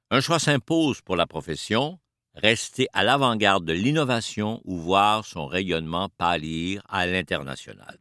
Un 0.09 0.21
choix 0.21 0.39
s'impose 0.39 1.01
pour 1.01 1.15
la 1.15 1.27
profession, 1.27 1.99
rester 2.33 2.87
à 2.93 3.03
l'avant-garde 3.03 3.63
de 3.63 3.73
l'innovation 3.73 4.59
ou 4.65 4.75
voir 4.75 5.23
son 5.23 5.45
rayonnement 5.45 6.09
pâlir 6.09 6.81
à 6.89 7.05
l'international. 7.05 7.99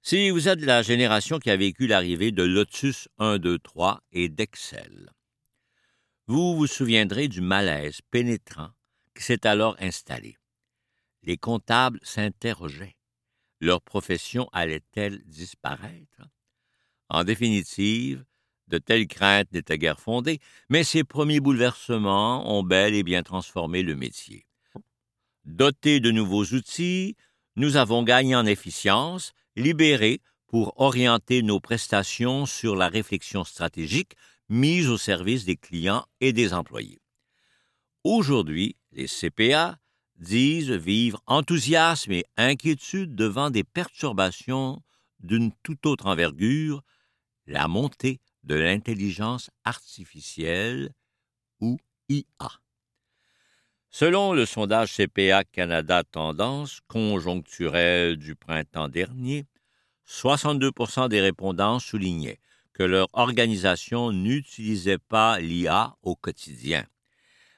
Si 0.00 0.30
vous 0.30 0.48
êtes 0.48 0.60
de 0.60 0.64
la 0.64 0.80
génération 0.80 1.38
qui 1.38 1.50
a 1.50 1.56
vécu 1.58 1.86
l'arrivée 1.86 2.32
de 2.32 2.44
Lotus 2.44 3.08
1, 3.18 3.36
2, 3.36 3.58
3 3.58 4.00
et 4.12 4.30
d'Excel, 4.30 5.10
vous 6.28 6.56
vous 6.56 6.66
souviendrez 6.66 7.28
du 7.28 7.42
malaise 7.42 8.00
pénétrant 8.10 8.70
qui 9.14 9.22
s'est 9.22 9.46
alors 9.46 9.76
installé 9.80 10.38
les 11.26 11.36
comptables 11.36 12.00
s'interrogeaient. 12.02 12.96
Leur 13.60 13.82
profession 13.82 14.48
allait-elle 14.52 15.22
disparaître? 15.26 16.22
En 17.08 17.24
définitive, 17.24 18.24
de 18.68 18.78
telles 18.78 19.06
craintes 19.06 19.52
n'étaient 19.52 19.78
guère 19.78 20.00
fondées, 20.00 20.40
mais 20.68 20.84
ces 20.84 21.04
premiers 21.04 21.40
bouleversements 21.40 22.50
ont 22.56 22.62
bel 22.62 22.94
et 22.94 23.02
bien 23.02 23.22
transformé 23.22 23.82
le 23.82 23.94
métier. 23.94 24.46
Dotés 25.44 26.00
de 26.00 26.10
nouveaux 26.10 26.44
outils, 26.44 27.16
nous 27.54 27.76
avons 27.76 28.02
gagné 28.02 28.34
en 28.34 28.46
efficience, 28.46 29.32
libérés 29.54 30.20
pour 30.46 30.74
orienter 30.80 31.42
nos 31.42 31.60
prestations 31.60 32.46
sur 32.46 32.76
la 32.76 32.88
réflexion 32.88 33.44
stratégique 33.44 34.14
mise 34.48 34.88
au 34.88 34.98
service 34.98 35.44
des 35.44 35.56
clients 35.56 36.04
et 36.20 36.32
des 36.32 36.52
employés. 36.52 37.00
Aujourd'hui, 38.04 38.76
les 38.92 39.06
CPA 39.06 39.78
disent 40.18 40.70
vivre 40.70 41.22
enthousiasme 41.26 42.12
et 42.12 42.24
inquiétude 42.36 43.14
devant 43.14 43.50
des 43.50 43.64
perturbations 43.64 44.82
d'une 45.20 45.52
toute 45.62 45.86
autre 45.86 46.06
envergure, 46.06 46.82
la 47.46 47.68
montée 47.68 48.20
de 48.44 48.54
l'intelligence 48.54 49.50
artificielle 49.64 50.90
ou 51.60 51.78
IA. 52.08 52.60
Selon 53.90 54.34
le 54.34 54.44
sondage 54.46 54.94
CPA 54.94 55.44
Canada 55.44 56.04
Tendance 56.04 56.80
conjoncturelle 56.86 58.16
du 58.16 58.34
printemps 58.34 58.88
dernier, 58.88 59.46
62% 60.06 61.08
des 61.08 61.20
répondants 61.20 61.78
soulignaient 61.78 62.38
que 62.72 62.82
leur 62.82 63.08
organisation 63.14 64.12
n'utilisait 64.12 64.98
pas 64.98 65.40
l'IA 65.40 65.96
au 66.02 66.14
quotidien. 66.14 66.86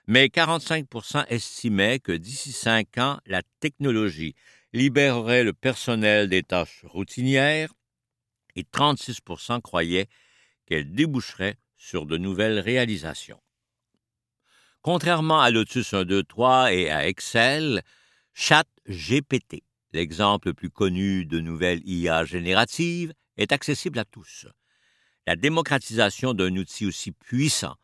Mais 0.08 0.28
45% 0.28 1.26
estimaient 1.28 1.98
que 1.98 2.12
d'ici 2.12 2.52
cinq 2.52 2.96
ans, 2.96 3.20
la 3.26 3.42
technologie 3.60 4.34
libérerait 4.72 5.44
le 5.44 5.52
personnel 5.52 6.30
des 6.30 6.42
tâches 6.42 6.82
routinières 6.84 7.74
et 8.56 8.62
36% 8.62 9.60
croyaient 9.60 10.08
qu'elle 10.64 10.94
déboucherait 10.94 11.58
sur 11.76 12.06
de 12.06 12.16
nouvelles 12.16 12.58
réalisations. 12.58 13.38
Contrairement 14.80 15.42
à 15.42 15.50
Lotus 15.50 15.92
1.2.3 15.92 16.72
et 16.72 16.88
à 16.88 17.06
Excel, 17.06 17.82
ChatGPT, 18.32 19.62
l'exemple 19.92 20.48
le 20.48 20.54
plus 20.54 20.70
connu 20.70 21.26
de 21.26 21.38
nouvelles 21.38 21.86
IA 21.86 22.24
génératives, 22.24 23.12
est 23.36 23.52
accessible 23.52 23.98
à 23.98 24.06
tous. 24.06 24.46
La 25.26 25.36
démocratisation 25.36 26.32
d'un 26.32 26.56
outil 26.56 26.86
aussi 26.86 27.12
puissant 27.12 27.76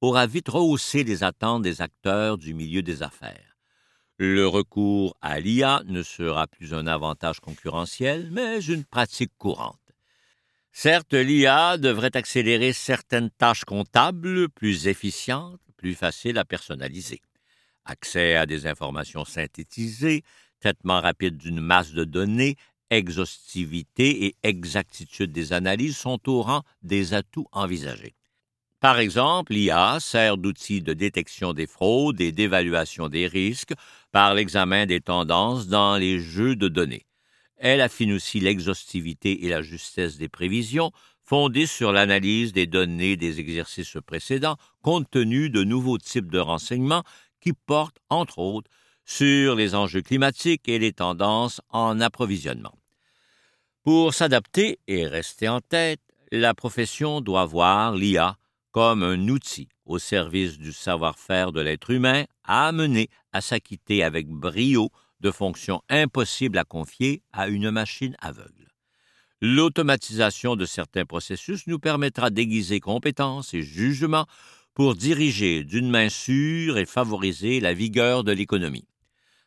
aura 0.00 0.26
vite 0.26 0.48
rehaussé 0.48 1.04
les 1.04 1.24
attentes 1.24 1.62
des 1.62 1.82
acteurs 1.82 2.38
du 2.38 2.54
milieu 2.54 2.82
des 2.82 3.02
affaires. 3.02 3.56
Le 4.18 4.46
recours 4.46 5.16
à 5.20 5.40
l'IA 5.40 5.82
ne 5.86 6.02
sera 6.02 6.46
plus 6.46 6.72
un 6.72 6.86
avantage 6.86 7.40
concurrentiel, 7.40 8.30
mais 8.32 8.60
une 8.60 8.84
pratique 8.84 9.32
courante. 9.36 9.80
Certes, 10.72 11.14
l'IA 11.14 11.78
devrait 11.78 12.16
accélérer 12.16 12.72
certaines 12.72 13.30
tâches 13.30 13.64
comptables 13.64 14.48
plus 14.50 14.88
efficientes, 14.88 15.60
plus 15.76 15.94
faciles 15.94 16.38
à 16.38 16.44
personnaliser. 16.44 17.20
Accès 17.84 18.36
à 18.36 18.46
des 18.46 18.66
informations 18.66 19.24
synthétisées, 19.24 20.22
traitement 20.60 21.00
rapide 21.00 21.36
d'une 21.36 21.60
masse 21.60 21.92
de 21.92 22.04
données, 22.04 22.56
exhaustivité 22.90 24.26
et 24.26 24.36
exactitude 24.42 25.32
des 25.32 25.52
analyses 25.52 25.96
sont 25.96 26.28
au 26.28 26.42
rang 26.42 26.62
des 26.82 27.14
atouts 27.14 27.48
envisagés. 27.52 28.14
Par 28.80 28.98
exemple, 28.98 29.54
l'IA 29.54 29.98
sert 30.00 30.36
d'outil 30.36 30.82
de 30.82 30.92
détection 30.92 31.54
des 31.54 31.66
fraudes 31.66 32.20
et 32.20 32.32
d'évaluation 32.32 33.08
des 33.08 33.26
risques 33.26 33.72
par 34.12 34.34
l'examen 34.34 34.84
des 34.86 35.00
tendances 35.00 35.66
dans 35.66 35.96
les 35.96 36.20
jeux 36.20 36.56
de 36.56 36.68
données. 36.68 37.06
Elle 37.56 37.80
affine 37.80 38.12
aussi 38.12 38.38
l'exhaustivité 38.38 39.46
et 39.46 39.48
la 39.48 39.62
justesse 39.62 40.18
des 40.18 40.28
prévisions, 40.28 40.92
fondées 41.24 41.66
sur 41.66 41.90
l'analyse 41.90 42.52
des 42.52 42.66
données 42.66 43.16
des 43.16 43.40
exercices 43.40 43.96
précédents, 44.06 44.58
compte 44.82 45.10
tenu 45.10 45.48
de 45.48 45.64
nouveaux 45.64 45.98
types 45.98 46.30
de 46.30 46.38
renseignements 46.38 47.02
qui 47.40 47.54
portent, 47.54 47.98
entre 48.10 48.38
autres, 48.38 48.70
sur 49.06 49.54
les 49.54 49.74
enjeux 49.74 50.02
climatiques 50.02 50.68
et 50.68 50.78
les 50.78 50.92
tendances 50.92 51.62
en 51.70 52.00
approvisionnement. 52.00 52.76
Pour 53.82 54.12
s'adapter 54.12 54.80
et 54.86 55.06
rester 55.06 55.48
en 55.48 55.60
tête, 55.60 56.00
la 56.30 56.54
profession 56.54 57.20
doit 57.20 57.46
voir 57.46 57.94
l'IA 57.94 58.36
comme 58.76 59.02
un 59.02 59.28
outil 59.28 59.70
au 59.86 59.98
service 59.98 60.58
du 60.58 60.70
savoir-faire 60.70 61.50
de 61.50 61.62
l'être 61.62 61.88
humain 61.88 62.26
à 62.44 62.68
amener 62.68 63.08
à 63.32 63.40
s'acquitter 63.40 64.02
avec 64.02 64.28
brio 64.28 64.90
de 65.20 65.30
fonctions 65.30 65.80
impossibles 65.88 66.58
à 66.58 66.64
confier 66.64 67.22
à 67.32 67.48
une 67.48 67.70
machine 67.70 68.14
aveugle. 68.18 68.68
L'automatisation 69.40 70.56
de 70.56 70.66
certains 70.66 71.06
processus 71.06 71.66
nous 71.66 71.78
permettra 71.78 72.28
d'aiguiser 72.28 72.80
compétences 72.80 73.54
et 73.54 73.62
jugements 73.62 74.26
pour 74.74 74.94
diriger 74.94 75.64
d'une 75.64 75.88
main 75.88 76.10
sûre 76.10 76.76
et 76.76 76.84
favoriser 76.84 77.60
la 77.60 77.72
vigueur 77.72 78.24
de 78.24 78.32
l'économie. 78.32 78.88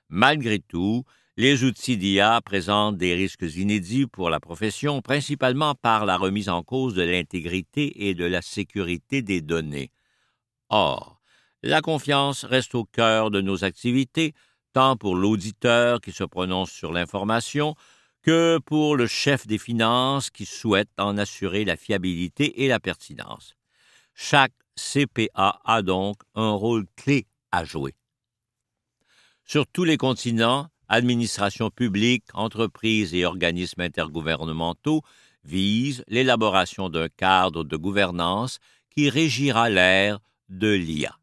Malgré 0.09 0.57
tout, 0.57 1.03
les 1.39 1.63
outils 1.63 1.95
d'IA 1.95 2.41
présentent 2.41 2.97
des 2.97 3.15
risques 3.15 3.55
inédits 3.55 4.07
pour 4.07 4.29
la 4.29 4.41
profession, 4.41 5.01
principalement 5.01 5.73
par 5.73 6.05
la 6.05 6.17
remise 6.17 6.49
en 6.49 6.63
cause 6.63 6.95
de 6.95 7.01
l'intégrité 7.01 8.09
et 8.09 8.13
de 8.13 8.25
la 8.25 8.41
sécurité 8.41 9.21
des 9.21 9.39
données. 9.39 9.89
Or, 10.67 11.21
la 11.63 11.79
confiance 11.79 12.43
reste 12.43 12.75
au 12.75 12.83
cœur 12.83 13.31
de 13.31 13.39
nos 13.39 13.63
activités, 13.63 14.33
tant 14.73 14.97
pour 14.97 15.15
l'auditeur 15.15 16.01
qui 16.01 16.11
se 16.11 16.25
prononce 16.25 16.71
sur 16.71 16.91
l'information 16.91 17.73
que 18.21 18.59
pour 18.65 18.97
le 18.97 19.07
chef 19.07 19.47
des 19.47 19.59
finances 19.59 20.31
qui 20.31 20.45
souhaite 20.45 20.89
en 20.97 21.17
assurer 21.17 21.63
la 21.63 21.77
fiabilité 21.77 22.65
et 22.65 22.67
la 22.67 22.81
pertinence. 22.81 23.55
Chaque 24.13 24.51
CPA 24.75 25.61
a 25.63 25.81
donc 25.83 26.17
un 26.35 26.51
rôle 26.51 26.85
clé 26.97 27.27
à 27.53 27.63
jouer. 27.63 27.95
Sur 29.45 29.65
tous 29.67 29.85
les 29.85 29.95
continents, 29.95 30.67
administrations 30.89 31.69
publiques, 31.69 32.25
entreprises 32.33 33.13
et 33.15 33.25
organismes 33.25 33.81
intergouvernementaux 33.81 35.01
visent 35.43 36.03
l'élaboration 36.07 36.89
d'un 36.89 37.07
cadre 37.07 37.63
de 37.63 37.77
gouvernance 37.77 38.59
qui 38.89 39.09
régira 39.09 39.69
l'ère 39.69 40.19
de 40.49 40.71
l'IA. 40.73 41.15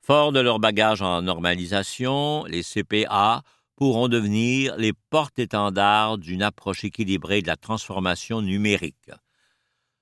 Forts 0.00 0.32
de 0.32 0.40
leur 0.40 0.60
bagage 0.60 1.02
en 1.02 1.22
normalisation, 1.22 2.44
les 2.44 2.62
CPA 2.62 3.42
pourront 3.74 4.08
devenir 4.08 4.76
les 4.76 4.92
porte-étendards 5.10 6.18
d'une 6.18 6.42
approche 6.42 6.84
équilibrée 6.84 7.42
de 7.42 7.46
la 7.46 7.56
transformation 7.56 8.40
numérique 8.42 9.10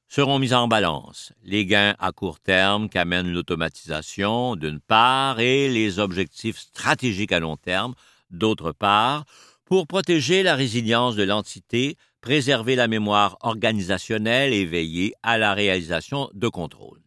seront 0.09 0.39
mis 0.39 0.55
en 0.55 0.69
balance 0.69 1.33
les 1.43 1.67
gains 1.67 1.95
à 1.99 2.13
court 2.13 2.41
terme 2.41 2.89
qu'amène 2.89 3.33
l'automatisation, 3.33 4.57
d'une 4.57 4.81
part, 4.81 5.41
et 5.41 5.69
les 5.69 5.99
objectifs 5.99 6.59
stratégiques 6.59 7.33
à 7.33 7.41
long 7.41 7.57
terme, 7.57 7.95
d'autre 8.31 8.73
part, 8.73 9.25
pour 9.65 9.87
protéger 9.87 10.43
la 10.43 10.55
résilience 10.55 11.17
de 11.17 11.25
l'entité, 11.25 11.97
préserver 12.21 12.77
la 12.77 12.89
mémoire 12.89 13.37
organisationnelle 13.41 14.53
et 14.53 14.65
veiller 14.65 15.13
à 15.23 15.39
la 15.39 15.55
réalisation 15.55 16.31
de 16.35 16.49
contrôles. 16.49 17.03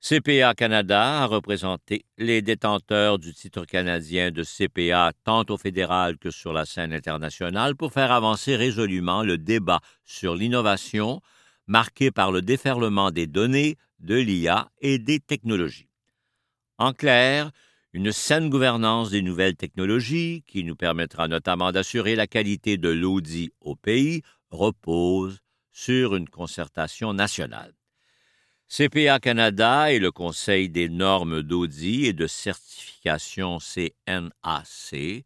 CPA 0.00 0.54
Canada 0.54 1.22
a 1.22 1.26
représenté 1.26 2.04
les 2.18 2.40
détenteurs 2.40 3.18
du 3.18 3.34
titre 3.34 3.64
canadien 3.64 4.30
de 4.30 4.44
CPA 4.44 5.12
tant 5.24 5.44
au 5.48 5.56
fédéral 5.56 6.18
que 6.18 6.30
sur 6.30 6.52
la 6.52 6.64
scène 6.64 6.92
internationale 6.92 7.74
pour 7.74 7.92
faire 7.92 8.12
avancer 8.12 8.54
résolument 8.54 9.24
le 9.24 9.38
débat 9.38 9.80
sur 10.04 10.36
l'innovation, 10.36 11.20
marqué 11.66 12.12
par 12.12 12.30
le 12.30 12.42
déferlement 12.42 13.10
des 13.10 13.26
données, 13.26 13.76
de 13.98 14.14
l'IA 14.14 14.70
et 14.80 15.00
des 15.00 15.18
technologies. 15.18 15.88
En 16.78 16.92
clair, 16.92 17.50
une 17.92 18.12
saine 18.12 18.50
gouvernance 18.50 19.10
des 19.10 19.22
nouvelles 19.22 19.56
technologies, 19.56 20.44
qui 20.46 20.64
nous 20.64 20.76
permettra 20.76 21.28
notamment 21.28 21.72
d'assurer 21.72 22.16
la 22.16 22.26
qualité 22.26 22.76
de 22.76 22.90
l'audit 22.90 23.52
au 23.60 23.76
pays, 23.76 24.22
repose 24.50 25.40
sur 25.72 26.16
une 26.16 26.28
concertation 26.28 27.14
nationale. 27.14 27.72
CPA 28.68 29.18
Canada 29.18 29.92
et 29.92 29.98
le 29.98 30.12
Conseil 30.12 30.68
des 30.68 30.90
normes 30.90 31.42
d'audit 31.42 32.04
et 32.04 32.12
de 32.12 32.26
certification 32.26 33.58
CNAC 33.58 35.24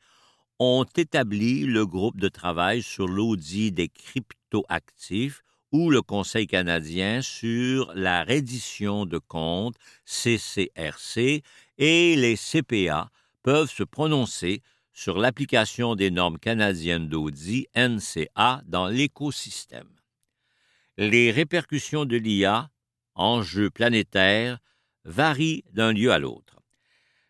ont 0.60 0.84
établi 0.96 1.64
le 1.64 1.84
groupe 1.84 2.20
de 2.20 2.28
travail 2.28 2.82
sur 2.82 3.08
l'audit 3.08 3.72
des 3.72 3.88
cryptoactifs 3.88 5.42
ou 5.72 5.90
le 5.90 6.02
Conseil 6.02 6.46
canadien 6.46 7.20
sur 7.20 7.92
la 7.94 8.22
reddition 8.22 9.06
de 9.06 9.18
comptes 9.18 9.76
CCRC 10.04 11.42
et 11.78 12.16
les 12.16 12.36
CPA 12.36 13.10
peuvent 13.42 13.70
se 13.70 13.82
prononcer 13.82 14.62
sur 14.92 15.18
l'application 15.18 15.94
des 15.94 16.10
normes 16.10 16.38
canadiennes 16.38 17.08
d'audit 17.08 17.68
NCA 17.74 18.62
dans 18.66 18.86
l'écosystème. 18.88 19.88
Les 20.98 21.30
répercussions 21.30 22.04
de 22.04 22.16
l'IA, 22.16 22.68
enjeux 23.14 23.70
planétaires, 23.70 24.58
varient 25.04 25.64
d'un 25.72 25.92
lieu 25.92 26.12
à 26.12 26.18
l'autre. 26.18 26.60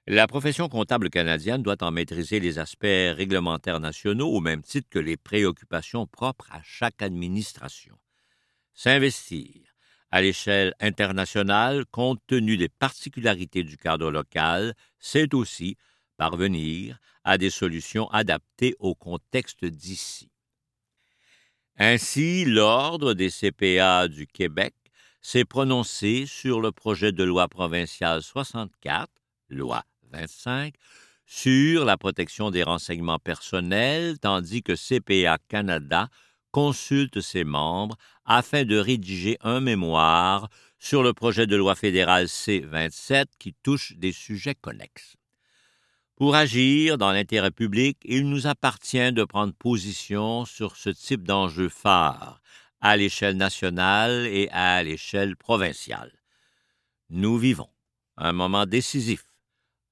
La 0.09 0.27
profession 0.27 0.69
comptable 0.69 1.11
canadienne 1.11 1.63
doit 1.63 1.83
en 1.83 1.93
maîtriser 1.93 2.41
les 2.41 2.59
aspects 2.59 2.83
réglementaires 2.83 3.79
nationaux 3.79 4.29
au 4.29 4.41
même 4.41 4.63
titre 4.63 4.89
que 4.91 4.99
les 4.99 5.17
préoccupations 5.17 6.09
propres 6.09 6.49
à 6.51 6.61
chaque 6.65 7.03
administration. 7.03 7.97
S'investir 8.75 9.62
à 10.13 10.21
l'échelle 10.21 10.75
internationale, 10.79 11.87
compte 11.87 12.21
tenu 12.27 12.59
des 12.59 12.69
particularités 12.69 13.65
du 13.65 13.79
cadre 13.79 14.11
local, 14.11 14.75
c'est 14.99 15.33
aussi 15.33 15.77
parvenir 16.19 16.99
à 17.25 17.39
des 17.39 17.49
solutions 17.49 18.09
adaptées 18.11 18.77
au 18.79 18.95
contexte 18.95 19.65
d'ici. 19.65 20.29
Ainsi, 21.79 22.45
l'Ordre 22.45 23.15
des 23.15 23.31
CPA 23.31 24.07
du 24.07 24.27
Québec 24.27 24.75
s'est 25.23 25.47
prononcé 25.47 26.27
sur 26.27 26.61
le 26.61 26.73
projet 26.73 27.13
de 27.13 27.25
loi 27.25 27.49
provinciale 27.49 28.23
64, 28.23 29.11
loi 29.49 29.83
25, 30.11 30.75
sur 31.25 31.87
la 31.87 31.97
protection 31.97 32.51
des 32.51 32.63
renseignements 32.63 33.19
personnels, 33.19 34.19
tandis 34.19 34.63
que 34.63 34.75
CPA 34.75 35.39
Canada 35.49 36.09
consulte 36.53 37.21
ses 37.21 37.45
membres 37.45 37.97
afin 38.25 38.65
de 38.65 38.77
rédiger 38.77 39.37
un 39.41 39.61
mémoire 39.61 40.49
sur 40.79 41.03
le 41.03 41.13
projet 41.13 41.47
de 41.47 41.57
loi 41.57 41.75
fédérale 41.75 42.29
C-27 42.29 43.27
qui 43.39 43.55
touche 43.63 43.95
des 43.97 44.13
sujets 44.13 44.55
connexes. 44.55 45.17
Pour 46.17 46.37
agir 46.37 46.99
dans 46.99 47.11
l'intérêt 47.11 47.51
public, 47.51 47.99
il 48.05 48.29
nous 48.29 48.47
appartient 48.47 49.13
de 49.13 49.25
prendre 49.25 49.55
position 49.55 50.45
sur 50.45 50.77
ce 50.77 50.91
type 50.91 51.25
d'enjeu 51.25 51.69
phare 51.69 52.41
à 52.81 52.97
l'échelle 52.97 53.37
nationale 53.37 54.27
et 54.27 54.49
à 54.51 54.83
l'échelle 54.83 55.37
provinciale. 55.37 56.13
Nous 57.11 57.39
vivons 57.39 57.69
un 58.17 58.33
moment 58.33 58.67
décisif, 58.67 59.25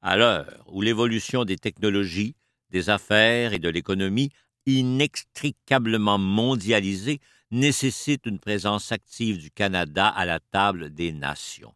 à 0.02 0.16
l'heure 0.16 0.64
où 0.68 0.82
l'évolution 0.82 1.44
des 1.44 1.56
technologies, 1.56 2.36
des 2.70 2.90
affaires 2.90 3.52
et 3.52 3.58
de 3.58 3.68
l'économie, 3.68 4.30
inextricablement 4.66 6.18
mondialisée, 6.18 7.20
nécessite 7.50 8.26
une 8.26 8.38
présence 8.38 8.92
active 8.92 9.38
du 9.38 9.50
Canada 9.50 10.08
à 10.08 10.24
la 10.24 10.40
table 10.40 10.90
des 10.90 11.12
nations. 11.12 11.74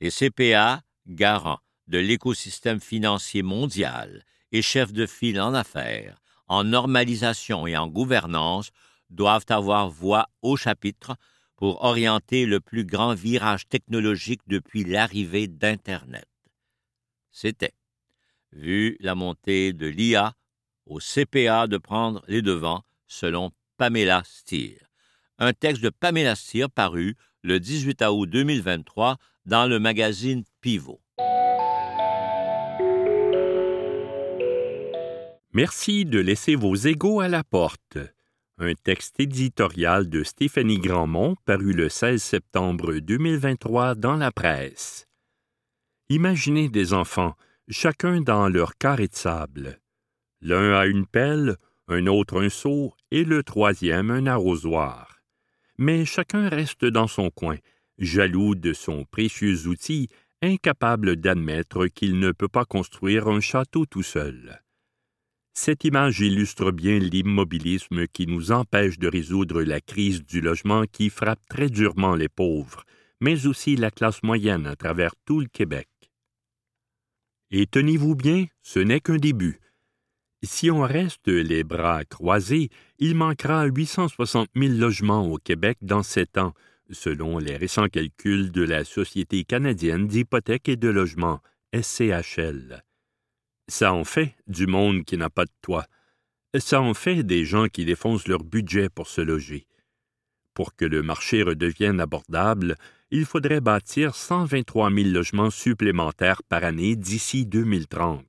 Les 0.00 0.10
CPA, 0.10 0.82
garants 1.06 1.60
de 1.88 1.98
l'écosystème 1.98 2.80
financier 2.80 3.42
mondial 3.42 4.24
et 4.52 4.62
chefs 4.62 4.92
de 4.92 5.06
file 5.06 5.40
en 5.40 5.54
affaires, 5.54 6.20
en 6.46 6.64
normalisation 6.64 7.66
et 7.66 7.76
en 7.76 7.88
gouvernance, 7.88 8.70
doivent 9.10 9.46
avoir 9.48 9.90
voix 9.90 10.28
au 10.42 10.56
chapitre 10.56 11.16
pour 11.56 11.84
orienter 11.84 12.46
le 12.46 12.60
plus 12.60 12.84
grand 12.84 13.14
virage 13.14 13.68
technologique 13.68 14.40
depuis 14.46 14.84
l'arrivée 14.84 15.46
d'Internet. 15.46 16.26
C'était, 17.30 17.74
vu 18.52 18.96
la 19.00 19.14
montée 19.14 19.72
de 19.72 19.86
l'IA, 19.86 20.32
au 20.90 20.98
CPA 20.98 21.66
de 21.66 21.78
prendre 21.78 22.22
les 22.28 22.42
devants, 22.42 22.84
selon 23.06 23.52
Pamela 23.78 24.22
Stier. 24.26 24.78
Un 25.38 25.54
texte 25.54 25.82
de 25.82 25.88
Pamela 25.88 26.34
Stier 26.36 26.66
paru 26.68 27.16
le 27.42 27.58
18 27.58 28.02
août 28.02 28.26
2023 28.26 29.16
dans 29.46 29.66
le 29.66 29.78
magazine 29.78 30.44
Pivot. 30.60 31.00
Merci 35.54 36.04
de 36.04 36.18
laisser 36.18 36.54
vos 36.54 36.74
égaux 36.74 37.20
à 37.20 37.28
la 37.28 37.42
porte 37.42 37.96
un 38.60 38.74
texte 38.74 39.18
éditorial 39.18 40.08
de 40.08 40.22
Stéphanie 40.22 40.78
Grandmont 40.78 41.34
paru 41.46 41.72
le 41.72 41.88
16 41.88 42.22
septembre 42.22 42.98
2023 42.98 43.94
dans 43.94 44.16
la 44.16 44.30
presse. 44.30 45.06
Imaginez 46.10 46.68
des 46.68 46.92
enfants, 46.92 47.34
chacun 47.68 48.20
dans 48.20 48.48
leur 48.48 48.76
carré 48.76 49.08
de 49.08 49.14
sable. 49.14 49.79
L'un 50.42 50.72
a 50.72 50.86
une 50.86 51.06
pelle, 51.06 51.56
un 51.88 52.06
autre 52.06 52.42
un 52.42 52.48
seau 52.48 52.94
et 53.10 53.24
le 53.24 53.42
troisième 53.42 54.10
un 54.10 54.26
arrosoir. 54.26 55.20
Mais 55.78 56.04
chacun 56.04 56.48
reste 56.48 56.84
dans 56.84 57.06
son 57.06 57.30
coin, 57.30 57.56
jaloux 57.98 58.54
de 58.54 58.72
son 58.72 59.04
précieux 59.04 59.66
outil, 59.66 60.08
incapable 60.42 61.16
d'admettre 61.16 61.86
qu'il 61.86 62.18
ne 62.18 62.32
peut 62.32 62.48
pas 62.48 62.64
construire 62.64 63.28
un 63.28 63.40
château 63.40 63.86
tout 63.86 64.02
seul. 64.02 64.62
Cette 65.52 65.84
image 65.84 66.20
illustre 66.20 66.70
bien 66.70 66.98
l'immobilisme 66.98 68.06
qui 68.06 68.26
nous 68.26 68.52
empêche 68.52 68.98
de 68.98 69.08
résoudre 69.08 69.62
la 69.62 69.80
crise 69.80 70.24
du 70.24 70.40
logement 70.40 70.84
qui 70.90 71.10
frappe 71.10 71.44
très 71.48 71.68
durement 71.68 72.14
les 72.14 72.28
pauvres, 72.28 72.84
mais 73.20 73.46
aussi 73.46 73.76
la 73.76 73.90
classe 73.90 74.22
moyenne 74.22 74.66
à 74.66 74.76
travers 74.76 75.14
tout 75.26 75.40
le 75.40 75.48
Québec. 75.48 75.88
Et 77.50 77.66
tenez-vous 77.66 78.14
bien, 78.14 78.46
ce 78.62 78.78
n'est 78.78 79.00
qu'un 79.00 79.16
début. 79.16 79.60
Si 80.42 80.70
on 80.70 80.80
reste 80.80 81.28
les 81.28 81.64
bras 81.64 82.04
croisés, 82.04 82.70
il 82.98 83.14
manquera 83.14 83.66
860 83.66 84.48
000 84.56 84.72
logements 84.74 85.30
au 85.30 85.36
Québec 85.36 85.76
dans 85.82 86.02
sept 86.02 86.38
ans, 86.38 86.54
selon 86.90 87.38
les 87.38 87.56
récents 87.56 87.88
calculs 87.88 88.50
de 88.50 88.62
la 88.62 88.84
Société 88.84 89.44
canadienne 89.44 90.06
d'hypothèques 90.06 90.70
et 90.70 90.76
de 90.76 90.88
logement, 90.88 91.40
SCHL. 91.74 92.82
Ça 93.68 93.92
en 93.92 94.04
fait 94.04 94.34
du 94.46 94.66
monde 94.66 95.04
qui 95.04 95.18
n'a 95.18 95.28
pas 95.28 95.44
de 95.44 95.52
toit. 95.60 95.86
Ça 96.58 96.80
en 96.80 96.94
fait 96.94 97.22
des 97.22 97.44
gens 97.44 97.68
qui 97.68 97.84
défoncent 97.84 98.26
leur 98.26 98.42
budget 98.42 98.88
pour 98.88 99.08
se 99.08 99.20
loger. 99.20 99.66
Pour 100.54 100.74
que 100.74 100.86
le 100.86 101.02
marché 101.02 101.42
redevienne 101.42 102.00
abordable, 102.00 102.76
il 103.10 103.26
faudrait 103.26 103.60
bâtir 103.60 104.14
123 104.14 104.90
000 104.90 105.08
logements 105.10 105.50
supplémentaires 105.50 106.42
par 106.42 106.64
année 106.64 106.96
d'ici 106.96 107.44
2030. 107.44 108.24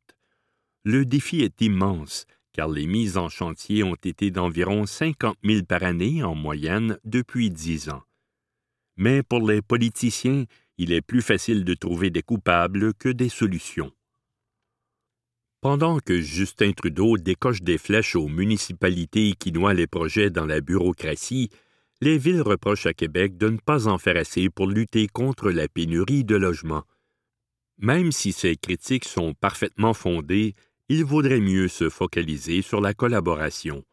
Le 0.83 1.05
défi 1.05 1.41
est 1.41 1.61
immense, 1.61 2.25
car 2.53 2.67
les 2.67 2.87
mises 2.87 3.17
en 3.17 3.29
chantier 3.29 3.83
ont 3.83 3.95
été 3.95 4.31
d'environ 4.31 4.85
50 4.85 5.37
000 5.43 5.63
par 5.65 5.83
année 5.83 6.23
en 6.23 6.35
moyenne 6.35 6.97
depuis 7.05 7.51
dix 7.51 7.89
ans. 7.89 8.01
Mais 8.97 9.21
pour 9.21 9.47
les 9.47 9.61
politiciens, 9.61 10.45
il 10.77 10.91
est 10.91 11.01
plus 11.01 11.21
facile 11.21 11.63
de 11.63 11.73
trouver 11.75 12.09
des 12.09 12.23
coupables 12.23 12.93
que 12.95 13.09
des 13.09 13.29
solutions. 13.29 13.91
Pendant 15.61 15.99
que 15.99 16.19
Justin 16.19 16.71
Trudeau 16.71 17.17
décoche 17.17 17.61
des 17.61 17.77
flèches 17.77 18.15
aux 18.15 18.27
municipalités 18.27 19.33
qui 19.37 19.51
noient 19.51 19.75
les 19.75 19.85
projets 19.85 20.31
dans 20.31 20.47
la 20.47 20.59
bureaucratie, 20.59 21.49
les 22.01 22.17
villes 22.17 22.41
reprochent 22.41 22.87
à 22.87 22.95
Québec 22.95 23.37
de 23.37 23.49
ne 23.49 23.57
pas 23.57 23.87
en 23.87 23.99
faire 23.99 24.17
assez 24.17 24.49
pour 24.49 24.65
lutter 24.65 25.07
contre 25.07 25.51
la 25.51 25.67
pénurie 25.67 26.23
de 26.23 26.35
logements. 26.35 26.85
Même 27.77 28.11
si 28.11 28.31
ces 28.31 28.55
critiques 28.55 29.05
sont 29.05 29.35
parfaitement 29.35 29.93
fondées, 29.93 30.55
il 30.93 31.05
vaudrait 31.05 31.39
mieux 31.39 31.69
se 31.69 31.89
focaliser 31.89 32.61
sur 32.61 32.81
la 32.81 32.93
collaboration. 32.93 33.85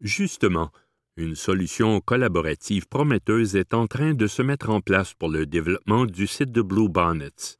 Justement, 0.00 0.70
une 1.16 1.34
solution 1.34 2.00
collaborative 2.00 2.86
prometteuse 2.86 3.56
est 3.56 3.74
en 3.74 3.88
train 3.88 4.14
de 4.14 4.28
se 4.28 4.40
mettre 4.40 4.70
en 4.70 4.80
place 4.80 5.12
pour 5.14 5.28
le 5.28 5.44
développement 5.44 6.06
du 6.06 6.28
site 6.28 6.52
de 6.52 6.62
Blue 6.62 6.88
Bonnets 6.88 7.58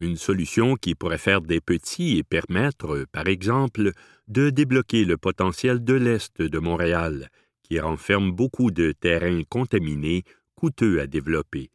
une 0.00 0.16
solution 0.16 0.76
qui 0.76 0.94
pourrait 0.94 1.18
faire 1.18 1.40
des 1.40 1.60
petits 1.60 2.18
et 2.18 2.22
permettre, 2.22 3.06
par 3.12 3.26
exemple, 3.28 3.92
de 4.28 4.50
débloquer 4.50 5.04
le 5.04 5.16
potentiel 5.16 5.82
de 5.84 5.94
l'Est 5.94 6.42
de 6.42 6.58
Montréal, 6.58 7.30
qui 7.62 7.80
renferme 7.80 8.30
beaucoup 8.30 8.70
de 8.70 8.92
terrains 8.92 9.42
contaminés 9.48 10.24
coûteux 10.54 11.00
à 11.00 11.06
développer. 11.06 11.70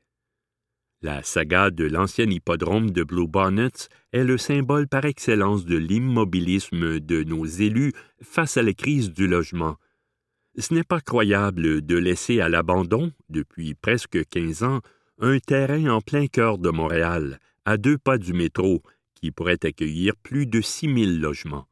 La 1.04 1.24
saga 1.24 1.72
de 1.72 1.86
l'ancien 1.86 2.30
hippodrome 2.30 2.92
de 2.92 3.04
Blue 3.04 3.28
Bonnets 3.28 3.90
est 4.14 4.24
le 4.24 4.38
symbole 4.38 4.88
par 4.88 5.04
excellence 5.06 5.66
de 5.66 5.76
l'immobilisme 5.76 7.00
de 7.00 7.24
nos 7.24 7.44
élus 7.44 7.94
face 8.22 8.56
à 8.58 8.62
la 8.62 8.74
crise 8.74 9.12
du 9.12 9.28
logement. 9.28 9.78
Ce 10.60 10.72
n'est 10.76 10.84
pas 10.84 11.02
croyable 11.02 11.82
de 11.82 11.98
laisser 11.98 12.40
à 12.40 12.50
l'abandon, 12.50 13.12
depuis 13.30 13.74
presque 13.74 14.28
quinze 14.30 14.62
ans, 14.62 14.82
un 15.18 15.40
terrain 15.40 15.88
en 15.88 16.02
plein 16.02 16.28
cœur 16.28 16.60
de 16.60 16.70
Montréal, 16.70 17.40
à 17.66 17.78
deux 17.78 17.98
pas 17.98 18.20
du 18.20 18.34
métro, 18.34 18.84
qui 19.16 19.32
pourrait 19.32 19.66
accueillir 19.66 20.16
plus 20.18 20.46
de 20.46 20.62
6000 20.62 21.20
logements. 21.20 21.68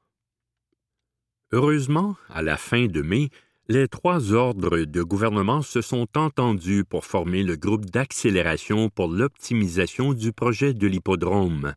Heureusement, 1.51 2.15
à 2.29 2.41
la 2.41 2.57
fin 2.57 2.87
de 2.87 3.03
mai, 3.03 3.29
les 3.69 3.87
trois 3.87 4.33
ordres 4.33 4.79
de 4.79 5.03
gouvernement 5.03 5.61
se 5.61 5.81
sont 5.81 6.07
entendus 6.17 6.83
pour 6.83 7.05
former 7.05 7.43
le 7.43 7.55
groupe 7.55 7.85
d'accélération 7.85 8.89
pour 8.89 9.07
l'optimisation 9.07 10.13
du 10.13 10.33
projet 10.33 10.73
de 10.73 10.87
l'hippodrome, 10.87 11.75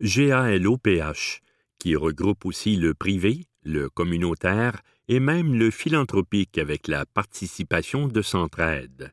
GALOPH, 0.00 1.40
qui 1.78 1.96
regroupe 1.96 2.44
aussi 2.44 2.76
le 2.76 2.94
privé, 2.94 3.46
le 3.64 3.88
communautaire 3.88 4.82
et 5.08 5.18
même 5.18 5.54
le 5.54 5.70
philanthropique 5.70 6.58
avec 6.58 6.86
la 6.86 7.06
participation 7.06 8.06
de 8.06 8.22
Centraide. 8.22 9.12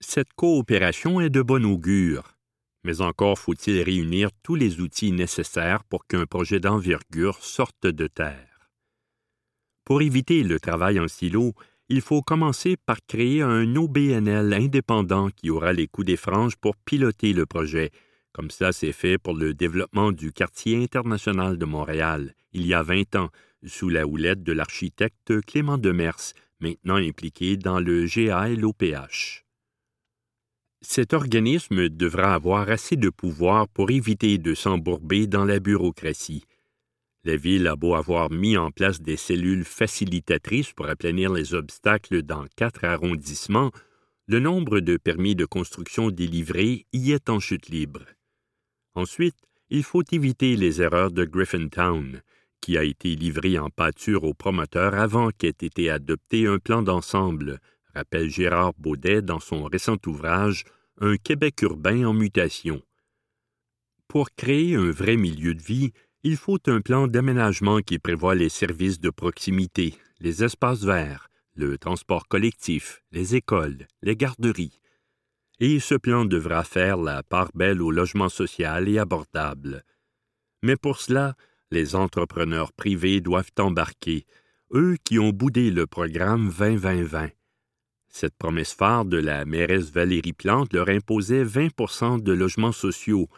Cette 0.00 0.32
coopération 0.34 1.20
est 1.20 1.30
de 1.30 1.42
bon 1.42 1.66
augure 1.66 2.36
mais 2.86 3.00
encore 3.00 3.36
faut-il 3.36 3.82
réunir 3.82 4.30
tous 4.44 4.54
les 4.54 4.80
outils 4.80 5.10
nécessaires 5.10 5.82
pour 5.82 6.06
qu'un 6.06 6.24
projet 6.24 6.60
d'envergure 6.60 7.42
sorte 7.42 7.84
de 7.84 8.06
terre. 8.06 8.55
Pour 9.86 10.02
éviter 10.02 10.42
le 10.42 10.58
travail 10.58 10.98
en 10.98 11.06
silo, 11.06 11.54
il 11.88 12.00
faut 12.00 12.20
commencer 12.20 12.76
par 12.76 12.98
créer 13.06 13.40
un 13.40 13.76
OBNL 13.76 14.52
indépendant 14.52 15.30
qui 15.30 15.48
aura 15.48 15.72
les 15.72 15.86
coups 15.86 16.08
des 16.08 16.16
franges 16.16 16.56
pour 16.56 16.76
piloter 16.76 17.32
le 17.32 17.46
projet, 17.46 17.92
comme 18.32 18.50
cela 18.50 18.72
s'est 18.72 18.92
fait 18.92 19.16
pour 19.16 19.34
le 19.34 19.54
développement 19.54 20.10
du 20.10 20.32
quartier 20.32 20.82
international 20.82 21.56
de 21.56 21.64
Montréal, 21.64 22.34
il 22.52 22.66
y 22.66 22.74
a 22.74 22.82
20 22.82 23.14
ans, 23.14 23.30
sous 23.64 23.88
la 23.88 24.08
houlette 24.08 24.42
de 24.42 24.52
l'architecte 24.52 25.40
Clément 25.42 25.78
Demers, 25.78 26.32
maintenant 26.58 26.96
impliqué 26.96 27.56
dans 27.56 27.78
le 27.78 28.06
GALOPH. 28.06 29.44
Cet 30.82 31.12
organisme 31.12 31.88
devra 31.88 32.34
avoir 32.34 32.70
assez 32.70 32.96
de 32.96 33.08
pouvoir 33.08 33.68
pour 33.68 33.90
éviter 33.92 34.38
de 34.38 34.52
s'embourber 34.52 35.28
dans 35.28 35.44
la 35.44 35.60
bureaucratie. 35.60 36.44
La 37.26 37.34
Ville 37.34 37.66
a 37.66 37.74
beau 37.74 37.96
avoir 37.96 38.30
mis 38.30 38.56
en 38.56 38.70
place 38.70 39.02
des 39.02 39.16
cellules 39.16 39.64
facilitatrices 39.64 40.72
pour 40.72 40.86
aplanir 40.86 41.32
les 41.32 41.54
obstacles 41.54 42.22
dans 42.22 42.46
quatre 42.54 42.84
arrondissements, 42.84 43.72
le 44.28 44.38
nombre 44.38 44.78
de 44.78 44.96
permis 44.96 45.34
de 45.34 45.44
construction 45.44 46.12
délivrés 46.12 46.86
y 46.92 47.10
est 47.10 47.28
en 47.28 47.40
chute 47.40 47.68
libre. 47.68 48.04
Ensuite, 48.94 49.34
il 49.70 49.82
faut 49.82 50.04
éviter 50.12 50.54
les 50.54 50.80
erreurs 50.80 51.10
de 51.10 51.24
Griffintown, 51.24 52.22
qui 52.60 52.78
a 52.78 52.84
été 52.84 53.16
livré 53.16 53.58
en 53.58 53.70
pâture 53.70 54.22
aux 54.22 54.34
promoteurs 54.34 54.94
avant 54.94 55.30
qu'ait 55.30 55.48
été 55.48 55.90
adopté 55.90 56.46
un 56.46 56.60
plan 56.60 56.80
d'ensemble, 56.80 57.58
rappelle 57.92 58.30
Gérard 58.30 58.74
Baudet 58.78 59.20
dans 59.20 59.40
son 59.40 59.64
récent 59.64 59.96
ouvrage 60.06 60.62
Un 61.00 61.16
Québec 61.16 61.60
urbain 61.62 62.04
en 62.04 62.12
mutation. 62.12 62.82
Pour 64.06 64.30
créer 64.30 64.76
un 64.76 64.92
vrai 64.92 65.16
milieu 65.16 65.54
de 65.54 65.62
vie, 65.62 65.90
il 66.26 66.36
faut 66.36 66.58
un 66.66 66.80
plan 66.80 67.06
d'aménagement 67.06 67.78
qui 67.78 68.00
prévoit 68.00 68.34
les 68.34 68.48
services 68.48 68.98
de 68.98 69.10
proximité, 69.10 69.94
les 70.18 70.42
espaces 70.42 70.82
verts, 70.82 71.28
le 71.54 71.78
transport 71.78 72.26
collectif, 72.26 73.04
les 73.12 73.36
écoles, 73.36 73.86
les 74.02 74.16
garderies. 74.16 74.80
Et 75.60 75.78
ce 75.78 75.94
plan 75.94 76.24
devra 76.24 76.64
faire 76.64 76.96
la 76.96 77.22
part 77.22 77.50
belle 77.54 77.80
au 77.80 77.92
logement 77.92 78.28
social 78.28 78.88
et 78.88 78.98
abordable. 78.98 79.84
Mais 80.64 80.74
pour 80.74 81.00
cela, 81.00 81.36
les 81.70 81.94
entrepreneurs 81.94 82.72
privés 82.72 83.20
doivent 83.20 83.52
embarquer, 83.60 84.26
eux 84.74 84.96
qui 85.04 85.20
ont 85.20 85.30
boudé 85.30 85.70
le 85.70 85.86
programme 85.86 86.50
20-20-20. 86.50 87.30
Cette 88.08 88.34
promesse 88.34 88.74
phare 88.74 89.04
de 89.04 89.18
la 89.18 89.44
mairesse 89.44 89.92
Valérie 89.92 90.32
Plante 90.32 90.72
leur 90.72 90.88
imposait 90.88 91.44
20% 91.44 92.20
de 92.20 92.32
logements 92.32 92.72
sociaux, 92.72 93.28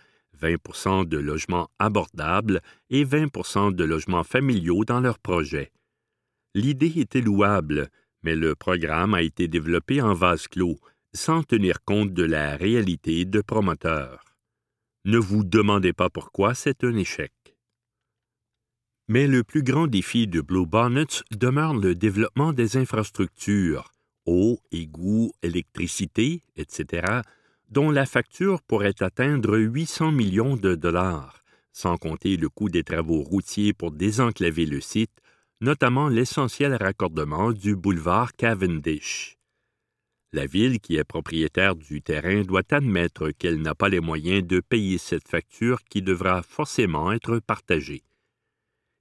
20% 0.41 1.07
de 1.07 1.19
logements 1.19 1.69
abordables 1.79 2.61
et 2.91 3.05
20% 3.05 3.75
de 3.75 3.85
logements 3.85 4.25
familiaux 4.25 4.85
dans 4.85 5.01
leur 5.01 5.19
projet. 5.19 5.73
L'idée 6.55 6.93
était 6.97 7.21
louable, 7.21 7.89
mais 8.23 8.35
le 8.35 8.55
programme 8.55 9.15
a 9.15 9.23
été 9.23 9.49
développé 9.49 10.01
en 10.01 10.15
vase 10.15 10.49
clos, 10.49 10.79
sans 11.13 11.43
tenir 11.43 11.83
compte 11.85 12.13
de 12.13 12.25
la 12.25 12.57
réalité 12.57 13.25
de 13.25 13.41
promoteurs. 13.41 14.25
Ne 15.05 15.19
vous 15.19 15.45
demandez 15.45 15.93
pas 15.93 16.11
pourquoi 16.11 16.55
c'est 16.55 16.85
un 16.85 16.97
échec. 16.97 17.33
Mais 19.09 19.27
le 19.27 19.43
plus 19.43 19.63
grand 19.63 19.87
défi 19.87 20.27
de 20.27 20.43
Blue 20.43 20.67
Bonnets 20.67 21.23
demeure 21.31 21.75
le 21.75 21.95
développement 21.95 22.53
des 22.53 22.77
infrastructures, 22.77 23.95
eau, 24.27 24.61
égouts, 24.71 25.33
électricité, 25.43 26.43
etc., 26.57 27.23
dont 27.71 27.91
la 27.91 28.07
facture 28.07 28.63
pourrait 28.63 29.03
atteindre 29.03 29.59
800 29.59 30.13
millions 30.13 30.57
de 30.57 30.75
dollars, 30.75 31.45
sans 31.73 31.97
compter 31.97 32.37
le 32.37 32.49
coût 32.49 32.71
des 32.71 32.85
travaux 32.85 33.23
routiers 33.23 33.73
pour 33.73 33.93
désenclaver 33.93 34.67
le 34.67 34.81
site, 34.81 35.21
notamment 35.61 36.09
l'essentiel 36.09 36.75
raccordement 36.75 37.53
du 37.53 37.77
boulevard 37.77 38.35
Cavendish. 38.35 39.39
La 40.33 40.47
ville 40.47 40.79
qui 40.81 40.97
est 40.97 41.05
propriétaire 41.05 41.75
du 41.75 42.03
terrain 42.03 42.43
doit 42.43 42.63
admettre 42.71 43.31
qu'elle 43.31 43.63
n'a 43.63 43.75
pas 43.75 43.89
les 43.89 44.01
moyens 44.01 44.47
de 44.47 44.61
payer 44.61 44.99
cette 44.99 45.27
facture 45.27 45.83
qui 45.85 46.03
devra 46.03 46.43
forcément 46.43 47.13
être 47.13 47.39
partagée. 47.39 48.03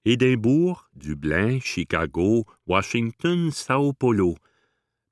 Édimbourg, 0.06 0.90
Dublin, 0.96 1.60
Chicago, 1.60 2.46
Washington, 2.66 3.52
Sao 3.52 3.92
Paulo, 3.92 4.36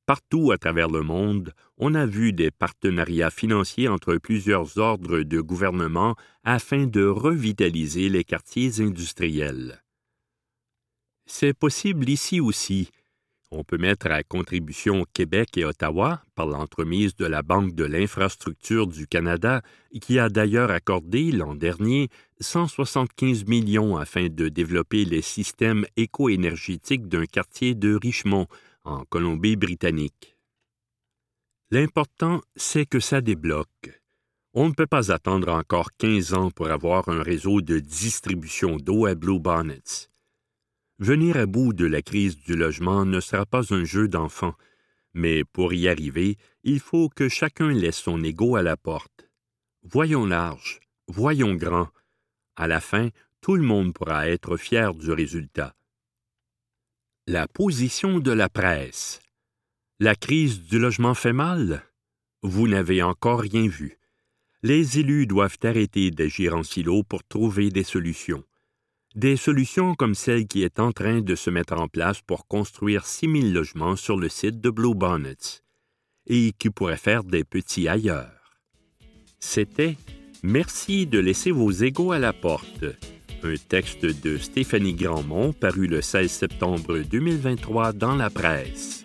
Partout 0.06 0.52
à 0.52 0.58
travers 0.60 0.90
le 0.90 1.02
monde, 1.02 1.52
on 1.78 1.96
a 1.96 2.06
vu 2.06 2.32
des 2.32 2.52
partenariats 2.52 3.32
financiers 3.32 3.88
entre 3.88 4.18
plusieurs 4.18 4.78
ordres 4.78 5.22
de 5.22 5.42
gouvernement 5.42 6.16
afin 6.44 6.86
de 6.86 7.04
revitaliser 7.04 8.10
les 8.10 8.24
quartiers 8.24 8.82
industriels. 8.82 9.82
C'est 11.26 11.58
possible 11.58 12.08
ici 12.08 12.40
aussi. 12.40 12.92
On 13.50 13.64
peut 13.64 13.78
mettre 13.78 14.08
à 14.08 14.22
contribution 14.22 15.06
Québec 15.14 15.58
et 15.58 15.66
Ottawa 15.66 16.22
par 16.36 16.46
l'entremise 16.46 17.16
de 17.16 17.26
la 17.26 17.42
Banque 17.42 17.74
de 17.74 17.86
l'infrastructure 17.86 18.86
du 18.86 19.08
Canada, 19.08 19.62
qui 20.02 20.20
a 20.20 20.30
d'ailleurs 20.30 20.72
accordé 20.72 21.32
l'an 21.32 21.56
dernier 21.56 22.10
175 22.42 23.46
millions 23.46 23.98
afin 23.98 24.28
de 24.28 24.50
développer 24.50 25.06
les 25.06 25.22
systèmes 25.22 25.86
éco-énergétiques 25.96 27.08
d'un 27.08 27.26
quartier 27.26 27.76
de 27.76 27.96
Richmond, 27.96 28.48
en 28.86 29.04
Colombie-Britannique. 29.06 30.38
L'important, 31.72 32.42
c'est 32.56 32.86
que 32.86 33.00
ça 33.00 33.22
débloque. 33.22 34.02
On 34.54 34.70
ne 34.70 34.74
peut 34.74 34.88
pas 34.88 35.12
attendre 35.12 35.52
encore 35.52 35.92
15 35.98 36.34
ans 36.34 36.52
pour 36.52 36.70
avoir 36.70 37.10
un 37.10 37.22
réseau 37.22 37.62
de 37.62 37.80
distribution 37.80 38.78
d'eau 38.78 39.06
à 39.06 39.16
Blue 39.16 39.40
Bonnets. 39.40 40.10
Venir 41.00 41.36
à 41.36 41.46
bout 41.46 41.74
de 41.74 41.86
la 41.86 42.02
crise 42.02 42.38
du 42.38 42.56
logement 42.56 43.04
ne 43.04 43.20
sera 43.20 43.46
pas 43.46 43.74
un 43.74 43.84
jeu 43.84 44.08
d'enfant, 44.08 44.54
mais 45.14 45.44
pour 45.44 45.74
y 45.74 45.90
arriver, 45.90 46.38
il 46.64 46.80
faut 46.80 47.10
que 47.10 47.28
chacun 47.28 47.72
laisse 47.72 47.98
son 47.98 48.24
ego 48.24 48.56
à 48.56 48.62
la 48.62 48.78
porte. 48.78 49.30
Voyons 49.84 50.26
large, 50.26 50.80
voyons 51.08 51.56
grand. 51.56 51.90
À 52.56 52.68
la 52.68 52.80
fin, 52.80 53.10
tout 53.42 53.56
le 53.56 53.64
monde 53.64 53.94
pourra 53.94 54.30
être 54.30 54.56
fier 54.56 54.94
du 54.94 55.12
résultat. 55.12 55.76
La 57.28 57.48
position 57.48 58.20
de 58.20 58.32
la 58.32 58.50
presse. 58.50 59.20
La 60.00 60.14
crise 60.14 60.62
du 60.62 60.78
logement 60.78 61.16
fait 61.16 61.34
mal? 61.34 61.84
Vous 62.44 62.68
n'avez 62.68 63.02
encore 63.02 63.40
rien 63.40 63.68
vu. 63.68 63.98
Les 64.62 65.00
élus 65.00 65.26
doivent 65.26 65.58
arrêter 65.64 66.12
d'agir 66.12 66.56
en 66.56 66.62
silo 66.62 67.02
pour 67.02 67.24
trouver 67.24 67.72
des 67.72 67.84
solutions. 67.84 68.44
Des 69.16 69.38
solutions 69.38 69.96
comme 69.96 70.14
celle 70.14 70.46
qui 70.46 70.62
est 70.62 70.80
en 70.80 70.92
train 70.92 71.22
de 71.22 71.34
se 71.34 71.50
mettre 71.50 71.74
en 71.74 71.88
place 71.88 72.22
pour 72.22 72.46
construire 72.46 73.08
6 73.08 73.42
000 73.42 73.54
logements 73.54 73.96
sur 73.96 74.18
le 74.18 74.30
site 74.30 74.62
de 74.62 74.70
Blue 74.70 74.94
Bonnets 74.94 75.64
et 76.28 76.52
qui 76.52 76.70
pourrait 76.70 76.96
faire 76.96 77.24
des 77.24 77.44
petits 77.44 77.88
ailleurs. 77.88 78.54
C'était 79.40 79.98
Merci 80.44 81.08
de 81.08 81.18
laisser 81.18 81.50
vos 81.50 81.72
égaux 81.72 82.12
à 82.12 82.20
la 82.20 82.34
porte 82.34 82.86
un 83.46 83.56
texte 83.70 84.06
de 84.06 84.38
Stéphanie 84.38 84.96
Grandmont 84.96 85.54
paru 85.54 85.88
le 85.88 86.02
16 86.02 86.32
septembre 86.32 87.00
2023 87.00 87.94
dans 87.94 88.16
la 88.16 88.30
presse. 88.30 89.05